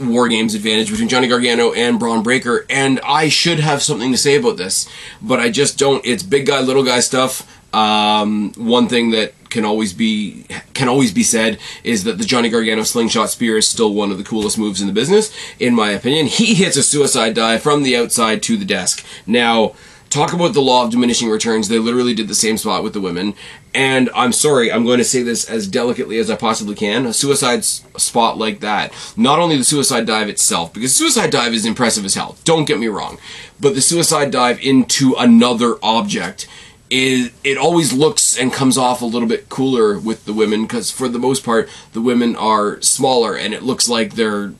War 0.00 0.28
Games 0.28 0.54
advantage 0.54 0.90
between 0.90 1.08
Johnny 1.08 1.28
Gargano 1.28 1.72
and 1.72 1.98
Bron 1.98 2.22
Breakker. 2.22 2.66
And 2.70 3.00
I 3.00 3.28
should 3.28 3.60
have 3.60 3.82
something 3.82 4.12
to 4.12 4.18
say 4.18 4.36
about 4.36 4.56
this, 4.56 4.88
but 5.20 5.40
I 5.40 5.50
just 5.50 5.78
don't. 5.78 6.04
It's 6.04 6.22
big 6.22 6.46
guy, 6.46 6.60
little 6.60 6.84
guy 6.84 7.00
stuff. 7.00 7.48
Um, 7.74 8.52
one 8.56 8.86
thing 8.88 9.12
that 9.12 9.32
can 9.48 9.64
always 9.64 9.92
be 9.92 10.46
can 10.74 10.88
always 10.88 11.12
be 11.12 11.22
said 11.22 11.58
is 11.84 12.04
that 12.04 12.18
the 12.18 12.24
Johnny 12.24 12.48
Gargano 12.48 12.82
slingshot 12.82 13.30
spear 13.30 13.56
is 13.58 13.68
still 13.68 13.94
one 13.94 14.10
of 14.10 14.18
the 14.18 14.24
coolest 14.24 14.58
moves 14.58 14.80
in 14.80 14.86
the 14.86 14.92
business, 14.92 15.34
in 15.58 15.74
my 15.74 15.90
opinion. 15.90 16.26
He 16.26 16.54
hits 16.54 16.76
a 16.76 16.82
suicide 16.82 17.34
dive 17.34 17.62
from 17.62 17.82
the 17.82 17.96
outside 17.96 18.42
to 18.44 18.56
the 18.56 18.64
desk. 18.64 19.04
Now 19.26 19.74
talk 20.12 20.32
about 20.32 20.52
the 20.52 20.60
law 20.60 20.84
of 20.84 20.90
diminishing 20.90 21.30
returns. 21.30 21.68
They 21.68 21.78
literally 21.78 22.14
did 22.14 22.28
the 22.28 22.34
same 22.34 22.58
spot 22.58 22.82
with 22.82 22.92
the 22.92 23.00
women. 23.00 23.34
And 23.74 24.10
I'm 24.14 24.32
sorry, 24.32 24.70
I'm 24.70 24.84
going 24.84 24.98
to 24.98 25.04
say 25.04 25.22
this 25.22 25.48
as 25.48 25.66
delicately 25.66 26.18
as 26.18 26.30
I 26.30 26.36
possibly 26.36 26.74
can. 26.74 27.06
A 27.06 27.12
suicide 27.14 27.64
spot 27.64 28.36
like 28.36 28.60
that, 28.60 28.92
not 29.16 29.38
only 29.38 29.56
the 29.56 29.64
suicide 29.64 30.06
dive 30.06 30.28
itself, 30.28 30.72
because 30.74 30.94
suicide 30.94 31.30
dive 31.30 31.54
is 31.54 31.64
impressive 31.64 32.04
as 32.04 32.14
hell, 32.14 32.36
don't 32.44 32.66
get 32.66 32.78
me 32.78 32.88
wrong, 32.88 33.18
but 33.58 33.74
the 33.74 33.80
suicide 33.80 34.30
dive 34.30 34.60
into 34.60 35.14
another 35.18 35.76
object 35.82 36.46
is 36.90 37.30
it 37.42 37.56
always 37.56 37.94
looks 37.94 38.38
and 38.38 38.52
comes 38.52 38.76
off 38.76 39.00
a 39.00 39.06
little 39.06 39.26
bit 39.26 39.48
cooler 39.48 39.98
with 39.98 40.26
the 40.26 40.32
women 40.34 40.64
because 40.64 40.90
for 40.90 41.08
the 41.08 41.18
most 41.18 41.42
part 41.42 41.66
the 41.94 42.02
women 42.02 42.36
are 42.36 42.78
smaller 42.82 43.34
and 43.34 43.54
it 43.54 43.62
looks 43.62 43.88
like 43.88 44.14
they're 44.14 44.52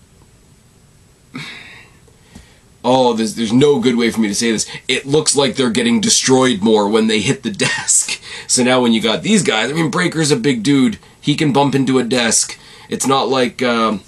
oh, 2.85 3.13
there's, 3.13 3.35
there's 3.37 3.53
no 3.53 3.81
good 3.81 3.97
way 3.97 4.11
for 4.11 4.21
me 4.21 4.29
to 4.29 4.35
say 4.35 4.51
this. 4.51 4.69
It 4.89 5.07
looks 5.07 5.37
like 5.37 5.55
they're 5.57 5.71
getting 5.71 6.01
destroyed 6.01 6.63
more 6.63 6.89
when 6.89 7.07
they 7.07 7.21
hit 7.21 7.43
the 7.43 7.51
desk. 7.69 8.21
So 8.47 8.63
now 8.63 8.81
when 8.81 8.93
you 8.93 9.01
got 9.01 9.23
these 9.23 9.43
guys, 9.43 9.71
I 9.71 9.75
mean, 9.75 9.91
Breakker's 9.91 10.31
a 10.31 10.37
big 10.37 10.63
dude. 10.63 10.99
He 11.21 11.37
can 11.37 11.53
bump 11.53 11.75
into 11.75 11.99
a 11.99 12.05
desk. 12.05 12.59
It's 12.89 13.07
not 13.07 13.29
like, 13.29 13.63
uh, 13.63 13.99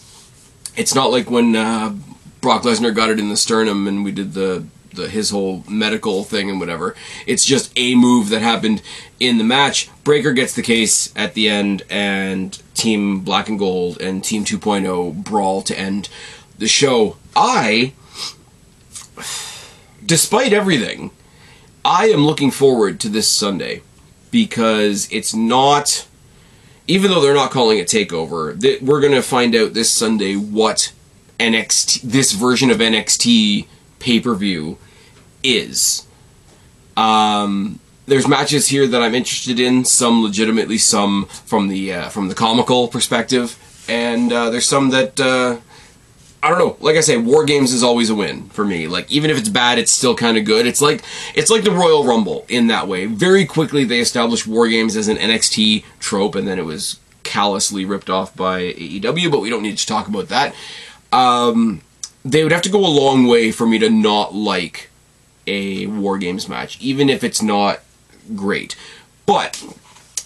it's 0.76 0.94
not 0.94 1.10
like 1.10 1.30
when 1.30 1.54
uh, 1.54 1.94
Brock 2.40 2.62
Lesnar 2.62 2.94
got 2.94 3.10
it 3.10 3.18
in 3.20 3.28
the 3.28 3.36
sternum 3.36 3.86
and 3.86 4.04
we 4.04 4.12
did 4.12 4.34
the, 4.34 4.66
the 4.92 5.08
his 5.08 5.30
whole 5.30 5.64
medical 5.68 6.24
thing 6.24 6.50
and 6.50 6.60
whatever. 6.60 6.94
It's 7.26 7.44
just 7.44 7.72
a 7.76 7.94
move 7.94 8.28
that 8.30 8.42
happened 8.42 8.82
in 9.20 9.38
the 9.38 9.44
match. 9.44 9.88
Breakker 10.04 10.32
gets 10.32 10.54
the 10.54 10.62
case 10.62 11.12
at 11.16 11.34
the 11.34 11.48
end, 11.48 11.82
and 11.90 12.60
Team 12.74 13.20
Black 13.20 13.48
and 13.48 13.58
Gold 13.58 14.00
and 14.00 14.22
Team 14.22 14.44
2.0 14.44 15.24
brawl 15.24 15.62
to 15.62 15.78
end 15.78 16.08
the 16.58 16.68
show. 16.68 17.16
I 17.34 17.92
despite 20.04 20.52
everything, 20.52 21.10
I 21.84 22.08
am 22.08 22.24
looking 22.24 22.50
forward 22.50 23.00
to 23.00 23.08
this 23.08 23.30
Sunday 23.30 23.82
because 24.30 25.08
it's 25.12 25.34
not, 25.34 26.06
even 26.88 27.10
though 27.10 27.20
they're 27.20 27.34
not 27.34 27.50
calling 27.50 27.78
it 27.78 27.88
Takeover, 27.88 28.82
we're 28.82 29.00
going 29.00 29.12
to 29.12 29.22
find 29.22 29.54
out 29.54 29.74
this 29.74 29.90
Sunday 29.90 30.34
what 30.34 30.92
NXT, 31.38 32.02
this 32.02 32.32
version 32.32 32.70
of 32.70 32.78
NXT 32.78 33.66
pay 33.98 34.20
per 34.20 34.34
view 34.34 34.78
is. 35.42 36.06
Um, 36.96 37.80
there's 38.06 38.28
matches 38.28 38.68
here 38.68 38.86
that 38.86 39.02
I'm 39.02 39.14
interested 39.14 39.58
in, 39.58 39.84
some 39.84 40.22
legitimately, 40.22 40.78
some 40.78 41.26
from 41.26 41.68
the 41.68 41.92
uh, 41.92 42.08
from 42.08 42.28
the 42.28 42.34
comical 42.34 42.88
perspective, 42.88 43.58
and 43.88 44.32
uh, 44.32 44.50
there's 44.50 44.66
some 44.66 44.90
that. 44.90 45.20
Uh, 45.20 45.58
I 46.44 46.50
don't 46.50 46.58
know. 46.58 46.76
Like 46.80 46.96
I 46.96 47.00
say, 47.00 47.16
War 47.16 47.46
Games 47.46 47.72
is 47.72 47.82
always 47.82 48.10
a 48.10 48.14
win 48.14 48.50
for 48.50 48.66
me. 48.66 48.86
Like 48.86 49.10
even 49.10 49.30
if 49.30 49.38
it's 49.38 49.48
bad, 49.48 49.78
it's 49.78 49.90
still 49.90 50.14
kind 50.14 50.36
of 50.36 50.44
good. 50.44 50.66
It's 50.66 50.82
like 50.82 51.02
it's 51.34 51.50
like 51.50 51.64
the 51.64 51.70
Royal 51.70 52.04
Rumble 52.04 52.44
in 52.50 52.66
that 52.66 52.86
way. 52.86 53.06
Very 53.06 53.46
quickly 53.46 53.84
they 53.84 53.98
established 53.98 54.46
War 54.46 54.68
Games 54.68 54.94
as 54.94 55.08
an 55.08 55.16
NXT 55.16 55.84
trope, 56.00 56.34
and 56.34 56.46
then 56.46 56.58
it 56.58 56.66
was 56.66 57.00
callously 57.22 57.86
ripped 57.86 58.10
off 58.10 58.36
by 58.36 58.60
AEW. 58.74 59.30
But 59.30 59.40
we 59.40 59.48
don't 59.48 59.62
need 59.62 59.78
to 59.78 59.86
talk 59.86 60.06
about 60.06 60.28
that. 60.28 60.54
Um, 61.12 61.80
they 62.26 62.42
would 62.42 62.52
have 62.52 62.60
to 62.62 62.68
go 62.68 62.80
a 62.80 62.92
long 62.92 63.26
way 63.26 63.50
for 63.50 63.66
me 63.66 63.78
to 63.78 63.88
not 63.88 64.34
like 64.34 64.90
a 65.46 65.86
War 65.86 66.18
Games 66.18 66.46
match, 66.46 66.78
even 66.78 67.08
if 67.08 67.24
it's 67.24 67.40
not 67.40 67.80
great. 68.36 68.76
But 69.24 69.64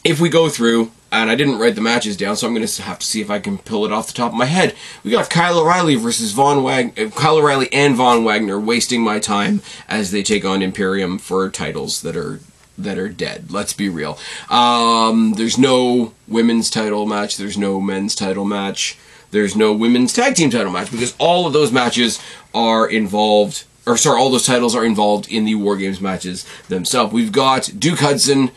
if 0.02 0.18
we 0.18 0.30
go 0.30 0.48
through, 0.48 0.90
and 1.10 1.30
I 1.30 1.34
didn't 1.34 1.58
write 1.58 1.74
the 1.74 1.80
matches 1.80 2.16
down, 2.16 2.36
so 2.36 2.46
I'm 2.46 2.54
going 2.54 2.66
to 2.66 2.82
have 2.82 2.98
to 2.98 3.06
see 3.06 3.20
if 3.20 3.30
I 3.30 3.38
can 3.38 3.58
pull 3.58 3.84
it 3.86 3.92
off 3.92 4.08
the 4.08 4.12
top 4.12 4.32
of 4.32 4.38
my 4.38 4.44
head. 4.44 4.74
We 5.02 5.10
got 5.10 5.30
Kyle 5.30 5.58
O'Reilly 5.58 5.94
versus 5.94 6.32
Von 6.32 6.62
Wag- 6.62 6.98
uh, 6.98 7.08
Kyle 7.10 7.38
O'Reilly 7.38 7.68
and 7.72 7.96
Von 7.96 8.24
Wagner 8.24 8.60
wasting 8.60 9.02
my 9.02 9.18
time 9.18 9.62
as 9.88 10.10
they 10.10 10.22
take 10.22 10.44
on 10.44 10.62
Imperium 10.62 11.18
for 11.18 11.48
titles 11.50 12.02
that 12.02 12.16
are 12.16 12.40
that 12.76 12.96
are 12.98 13.08
dead. 13.08 13.50
Let's 13.50 13.72
be 13.72 13.88
real. 13.88 14.18
Um, 14.48 15.34
there's 15.36 15.58
no 15.58 16.14
women's 16.28 16.70
title 16.70 17.06
match. 17.06 17.36
There's 17.36 17.58
no 17.58 17.80
men's 17.80 18.14
title 18.14 18.44
match. 18.44 18.96
There's 19.30 19.56
no 19.56 19.72
women's 19.72 20.12
tag 20.12 20.36
team 20.36 20.48
title 20.50 20.72
match 20.72 20.90
because 20.90 21.14
all 21.18 21.46
of 21.46 21.52
those 21.52 21.72
matches 21.72 22.20
are 22.54 22.88
involved. 22.88 23.64
Or 23.84 23.96
sorry, 23.96 24.20
all 24.20 24.30
those 24.30 24.46
titles 24.46 24.76
are 24.76 24.84
involved 24.84 25.28
in 25.28 25.44
the 25.44 25.54
War 25.54 25.76
Games 25.76 26.00
matches 26.00 26.46
themselves. 26.68 27.12
We've 27.12 27.32
got 27.32 27.70
Duke 27.78 27.98
Hudson 28.00 28.50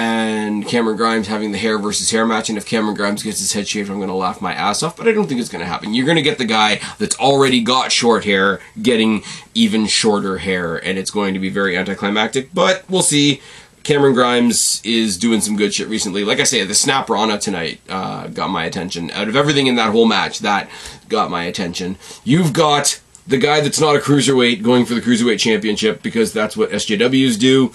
and 0.00 0.66
Cameron 0.66 0.96
Grimes 0.96 1.26
having 1.26 1.52
the 1.52 1.58
hair 1.58 1.78
versus 1.78 2.10
hair 2.10 2.24
match. 2.24 2.48
And 2.48 2.56
if 2.56 2.64
Cameron 2.64 2.96
Grimes 2.96 3.22
gets 3.22 3.38
his 3.38 3.52
head 3.52 3.68
shaved, 3.68 3.90
I'm 3.90 3.96
going 3.96 4.08
to 4.08 4.14
laugh 4.14 4.40
my 4.40 4.54
ass 4.54 4.82
off. 4.82 4.96
But 4.96 5.06
I 5.06 5.12
don't 5.12 5.26
think 5.26 5.40
it's 5.40 5.50
going 5.50 5.60
to 5.60 5.68
happen. 5.68 5.92
You're 5.92 6.06
going 6.06 6.16
to 6.16 6.22
get 6.22 6.38
the 6.38 6.46
guy 6.46 6.80
that's 6.98 7.18
already 7.18 7.60
got 7.60 7.92
short 7.92 8.24
hair 8.24 8.60
getting 8.80 9.22
even 9.54 9.86
shorter 9.86 10.38
hair, 10.38 10.76
and 10.76 10.98
it's 10.98 11.10
going 11.10 11.34
to 11.34 11.40
be 11.40 11.50
very 11.50 11.76
anticlimactic. 11.76 12.54
But 12.54 12.84
we'll 12.88 13.02
see. 13.02 13.42
Cameron 13.82 14.14
Grimes 14.14 14.80
is 14.84 15.16
doing 15.16 15.40
some 15.40 15.56
good 15.56 15.72
shit 15.74 15.88
recently. 15.88 16.24
Like 16.24 16.40
I 16.40 16.44
say, 16.44 16.64
the 16.64 16.74
Snap 16.74 17.08
Rana 17.08 17.38
tonight 17.38 17.80
uh, 17.88 18.28
got 18.28 18.48
my 18.48 18.64
attention. 18.64 19.10
Out 19.10 19.28
of 19.28 19.36
everything 19.36 19.66
in 19.66 19.76
that 19.76 19.90
whole 19.90 20.06
match, 20.06 20.40
that 20.40 20.70
got 21.08 21.30
my 21.30 21.44
attention. 21.44 21.96
You've 22.24 22.52
got 22.52 23.00
the 23.26 23.38
guy 23.38 23.60
that's 23.60 23.80
not 23.80 23.96
a 23.96 23.98
cruiserweight 23.98 24.62
going 24.62 24.84
for 24.84 24.94
the 24.94 25.00
cruiserweight 25.00 25.38
championship 25.38 26.02
because 26.02 26.32
that's 26.32 26.56
what 26.56 26.70
SJWs 26.70 27.38
do, 27.38 27.72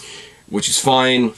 which 0.48 0.70
is 0.70 0.80
fine. 0.80 1.34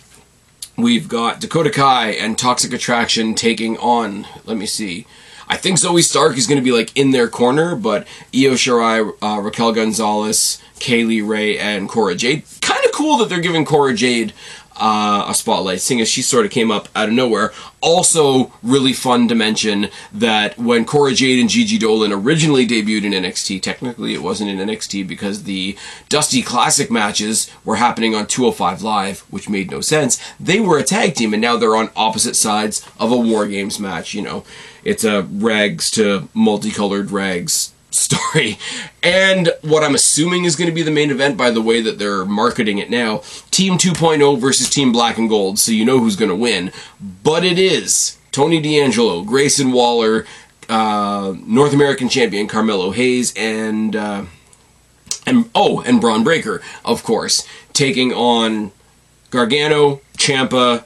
We've 0.80 1.08
got 1.08 1.42
Dakota 1.42 1.72
Kai 1.72 2.12
and 2.12 2.38
Toxic 2.38 2.72
Attraction 2.72 3.34
taking 3.34 3.78
on, 3.78 4.28
let 4.46 4.58
me 4.58 4.68
see. 4.68 5.08
I 5.50 5.58
think 5.58 5.80
Zoey 5.80 6.04
Stark 6.04 6.38
is 6.38 6.46
going 6.46 6.60
to 6.60 6.64
be 6.64 6.72
like 6.72 6.96
in 6.96 7.10
their 7.10 7.28
corner, 7.28 7.76
but 7.76 8.06
Io 8.32 8.52
Shirai, 8.52 9.12
uh, 9.20 9.42
Raquel 9.42 9.72
Gonzalez, 9.72 10.62
Kay 10.78 11.04
Lee 11.04 11.22
Ray, 11.22 11.58
and 11.58 11.90
Cora 11.90 12.14
Jade. 12.14 12.44
Kind 12.62 12.86
of 12.86 12.92
cool 12.92 13.18
that 13.18 13.28
they're 13.28 13.42
giving 13.42 13.66
Cora 13.66 13.96
Jade 13.96 14.34
uh, 14.80 15.26
a 15.28 15.34
spotlight, 15.34 15.82
seeing 15.82 16.02
as 16.02 16.10
she 16.10 16.22
sort 16.22 16.46
of 16.46 16.52
came 16.52 16.72
up 16.72 16.90
out 16.96 17.10
of 17.10 17.14
nowhere. 17.16 17.52
Also, 17.82 18.52
really 18.64 18.94
fun 18.94 19.28
to 19.28 19.36
mention 19.36 19.90
that 20.12 20.58
when 20.58 20.86
Cora 20.86 21.14
Jade 21.14 21.40
and 21.40 21.50
Gigi 21.50 21.78
Dolan 21.78 22.12
originally 22.12 22.68
debuted 22.68 23.06
in 23.06 23.12
NXT, 23.12 23.62
technically 23.62 24.14
it 24.14 24.24
wasn't 24.24 24.50
in 24.50 24.58
NXT 24.58 25.08
because 25.08 25.44
the 25.44 25.78
Dusty 26.10 26.42
Classic 26.42 26.90
matches 26.90 27.50
were 27.64 27.76
happening 27.76 28.16
on 28.16 28.28
205 28.28 28.82
Live, 28.82 29.20
which 29.30 29.50
made 29.50 29.72
no 29.72 29.82
sense. 29.82 30.22
They 30.40 30.60
were 30.60 30.78
a 30.78 30.84
tag 30.84 31.16
team, 31.16 31.34
and 31.34 31.42
now 31.42 31.58
they're 31.58 31.76
on 31.76 31.90
opposite 31.96 32.36
sides 32.36 32.88
of 33.00 33.12
a 33.12 33.18
War 33.18 33.48
Games 33.48 33.80
match. 33.80 34.14
You 34.14 34.22
know, 34.24 34.44
it's 34.84 35.04
a 35.04 35.24
rags 35.24 35.90
to 35.92 36.30
multicolored 36.34 37.12
rags 37.12 37.74
story. 37.98 38.58
And 39.04 39.52
what 39.62 39.84
I'm 39.84 39.96
assuming 39.96 40.46
is 40.46 40.56
going 40.56 40.70
to 40.70 40.76
be 40.76 40.84
the 40.84 40.92
main 40.92 41.12
event 41.12 41.38
by 41.38 41.52
the 41.52 41.62
way 41.62 41.82
that 41.82 42.00
they're 42.00 42.26
marketing 42.26 42.78
it 42.78 42.90
now 42.90 43.18
Team 43.52 43.78
2.0 43.78 44.40
versus 44.40 44.70
Team 44.70 44.92
Black 44.92 45.18
and 45.18 45.30
Gold, 45.30 45.60
so 45.60 45.72
you 45.72 45.86
know 45.86 46.00
who's 46.00 46.16
going 46.16 46.30
to 46.30 46.36
win. 46.36 46.72
But 47.24 47.44
it 47.44 47.58
is 47.58 48.18
Tony 48.32 48.62
D'Angelo, 48.62 49.24
Grayson 49.24 49.72
Waller, 49.72 50.26
uh, 50.70 51.34
North 51.46 51.74
American 51.74 52.10
champion 52.10 52.48
Carmelo 52.48 52.92
Hayes, 52.92 53.34
and. 53.36 53.96
Uh, 53.96 54.26
and 55.26 55.50
oh, 55.54 55.82
and 55.82 56.00
Bron 56.00 56.24
Breakker, 56.24 56.62
of 56.86 57.04
course, 57.04 57.46
taking 57.74 58.14
on 58.14 58.72
Gargano, 59.30 60.00
Ciampa, 60.18 60.86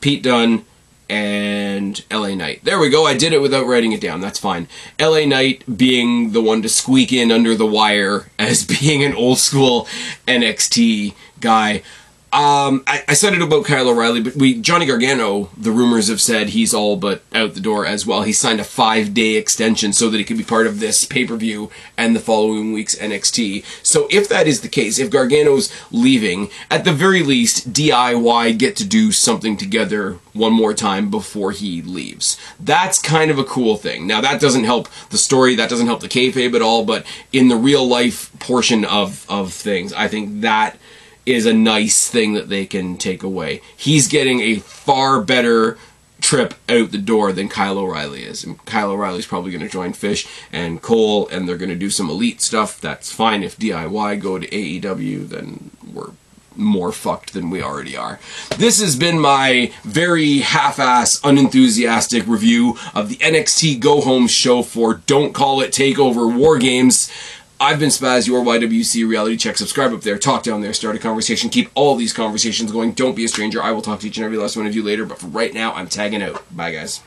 Pete 0.00 0.22
Dunne, 0.22 0.64
and 1.12 2.02
LA 2.10 2.34
Knight. 2.34 2.64
There 2.64 2.78
we 2.78 2.88
go. 2.88 3.04
I 3.04 3.14
did 3.14 3.34
it 3.34 3.42
without 3.42 3.66
writing 3.66 3.92
it 3.92 4.00
down. 4.00 4.22
That's 4.22 4.38
fine. 4.38 4.66
LA 4.98 5.26
Knight 5.26 5.76
being 5.76 6.32
the 6.32 6.40
one 6.40 6.62
to 6.62 6.70
squeak 6.70 7.12
in 7.12 7.30
under 7.30 7.54
the 7.54 7.66
wire 7.66 8.30
as 8.38 8.64
being 8.64 9.04
an 9.04 9.14
old 9.14 9.36
school 9.36 9.86
NXT 10.26 11.12
guy. 11.38 11.82
Um, 12.32 12.82
I, 12.86 13.04
I, 13.08 13.12
said 13.12 13.34
it 13.34 13.42
about 13.42 13.66
Kyle 13.66 13.90
O'Reilly, 13.90 14.22
but 14.22 14.36
we 14.36 14.58
Johnny 14.58 14.86
Gargano. 14.86 15.50
The 15.54 15.70
rumors 15.70 16.08
have 16.08 16.20
said 16.20 16.48
he's 16.48 16.72
all 16.72 16.96
but 16.96 17.22
out 17.34 17.52
the 17.52 17.60
door 17.60 17.84
as 17.84 18.06
well. 18.06 18.22
He 18.22 18.32
signed 18.32 18.58
a 18.58 18.64
five 18.64 19.12
day 19.12 19.34
extension 19.34 19.92
so 19.92 20.08
that 20.08 20.16
he 20.16 20.24
could 20.24 20.38
be 20.38 20.42
part 20.42 20.66
of 20.66 20.80
this 20.80 21.04
pay 21.04 21.26
per 21.26 21.36
view 21.36 21.70
and 21.94 22.16
the 22.16 22.20
following 22.20 22.72
week's 22.72 22.94
NXT. 22.94 23.66
So 23.82 24.08
if 24.10 24.30
that 24.30 24.46
is 24.46 24.62
the 24.62 24.70
case, 24.70 24.98
if 24.98 25.10
Gargano's 25.10 25.70
leaving, 25.90 26.48
at 26.70 26.86
the 26.86 26.92
very 26.94 27.22
least, 27.22 27.74
DIY 27.74 28.56
get 28.56 28.76
to 28.76 28.86
do 28.86 29.12
something 29.12 29.58
together 29.58 30.16
one 30.32 30.54
more 30.54 30.72
time 30.72 31.10
before 31.10 31.50
he 31.50 31.82
leaves. 31.82 32.38
That's 32.58 32.98
kind 32.98 33.30
of 33.30 33.38
a 33.38 33.44
cool 33.44 33.76
thing. 33.76 34.06
Now 34.06 34.22
that 34.22 34.40
doesn't 34.40 34.64
help 34.64 34.88
the 35.10 35.18
story. 35.18 35.54
That 35.54 35.68
doesn't 35.68 35.86
help 35.86 36.00
the 36.00 36.08
kayfabe 36.08 36.54
at 36.54 36.62
all. 36.62 36.86
But 36.86 37.04
in 37.30 37.48
the 37.48 37.56
real 37.56 37.86
life 37.86 38.32
portion 38.38 38.86
of 38.86 39.26
of 39.28 39.52
things, 39.52 39.92
I 39.92 40.08
think 40.08 40.40
that 40.40 40.78
is 41.24 41.46
a 41.46 41.52
nice 41.52 42.08
thing 42.08 42.34
that 42.34 42.48
they 42.48 42.66
can 42.66 42.96
take 42.96 43.22
away. 43.22 43.60
He's 43.76 44.08
getting 44.08 44.40
a 44.40 44.56
far 44.56 45.20
better 45.20 45.78
trip 46.20 46.54
out 46.68 46.92
the 46.92 46.98
door 46.98 47.32
than 47.32 47.48
Kyle 47.48 47.78
O'Reilly 47.78 48.22
is. 48.22 48.44
And 48.44 48.64
Kyle 48.64 48.92
O'Reilly's 48.92 49.26
probably 49.26 49.50
going 49.50 49.64
to 49.64 49.68
join 49.68 49.92
Fish 49.92 50.26
and 50.52 50.80
Cole, 50.80 51.28
and 51.28 51.48
they're 51.48 51.56
going 51.56 51.68
to 51.68 51.76
do 51.76 51.90
some 51.90 52.08
elite 52.08 52.40
stuff. 52.40 52.80
That's 52.80 53.12
fine. 53.12 53.42
If 53.42 53.56
DIY 53.56 54.20
go 54.20 54.38
to 54.38 54.48
AEW, 54.48 55.28
then 55.28 55.70
we're 55.92 56.12
more 56.54 56.92
fucked 56.92 57.32
than 57.32 57.50
we 57.50 57.62
already 57.62 57.96
are. 57.96 58.20
This 58.58 58.80
has 58.80 58.94
been 58.94 59.18
my 59.18 59.72
very 59.84 60.40
half-ass, 60.40 61.20
unenthusiastic 61.24 62.26
review 62.26 62.76
of 62.94 63.08
the 63.08 63.16
NXT 63.16 63.80
Go 63.80 64.00
Home 64.00 64.26
show 64.26 64.62
for 64.62 64.94
Don't 64.94 65.32
Call 65.32 65.60
It 65.60 65.72
Takeover 65.72 66.34
War 66.34 66.58
Games. 66.58 67.10
I've 67.62 67.78
been 67.78 67.90
Spaz, 67.90 68.26
your 68.26 68.44
YWC 68.44 69.08
reality 69.08 69.36
check. 69.36 69.56
Subscribe 69.56 69.92
up 69.92 70.00
there, 70.00 70.18
talk 70.18 70.42
down 70.42 70.62
there, 70.62 70.72
start 70.72 70.96
a 70.96 70.98
conversation, 70.98 71.48
keep 71.48 71.70
all 71.76 71.94
these 71.94 72.12
conversations 72.12 72.72
going. 72.72 72.90
Don't 72.90 73.14
be 73.14 73.24
a 73.24 73.28
stranger. 73.28 73.62
I 73.62 73.70
will 73.70 73.82
talk 73.82 74.00
to 74.00 74.08
each 74.08 74.16
and 74.16 74.24
every 74.24 74.36
last 74.36 74.56
one 74.56 74.66
of 74.66 74.74
you 74.74 74.82
later, 74.82 75.06
but 75.06 75.20
for 75.20 75.28
right 75.28 75.54
now, 75.54 75.72
I'm 75.72 75.86
tagging 75.86 76.24
out. 76.24 76.42
Bye, 76.56 76.72
guys. 76.72 77.02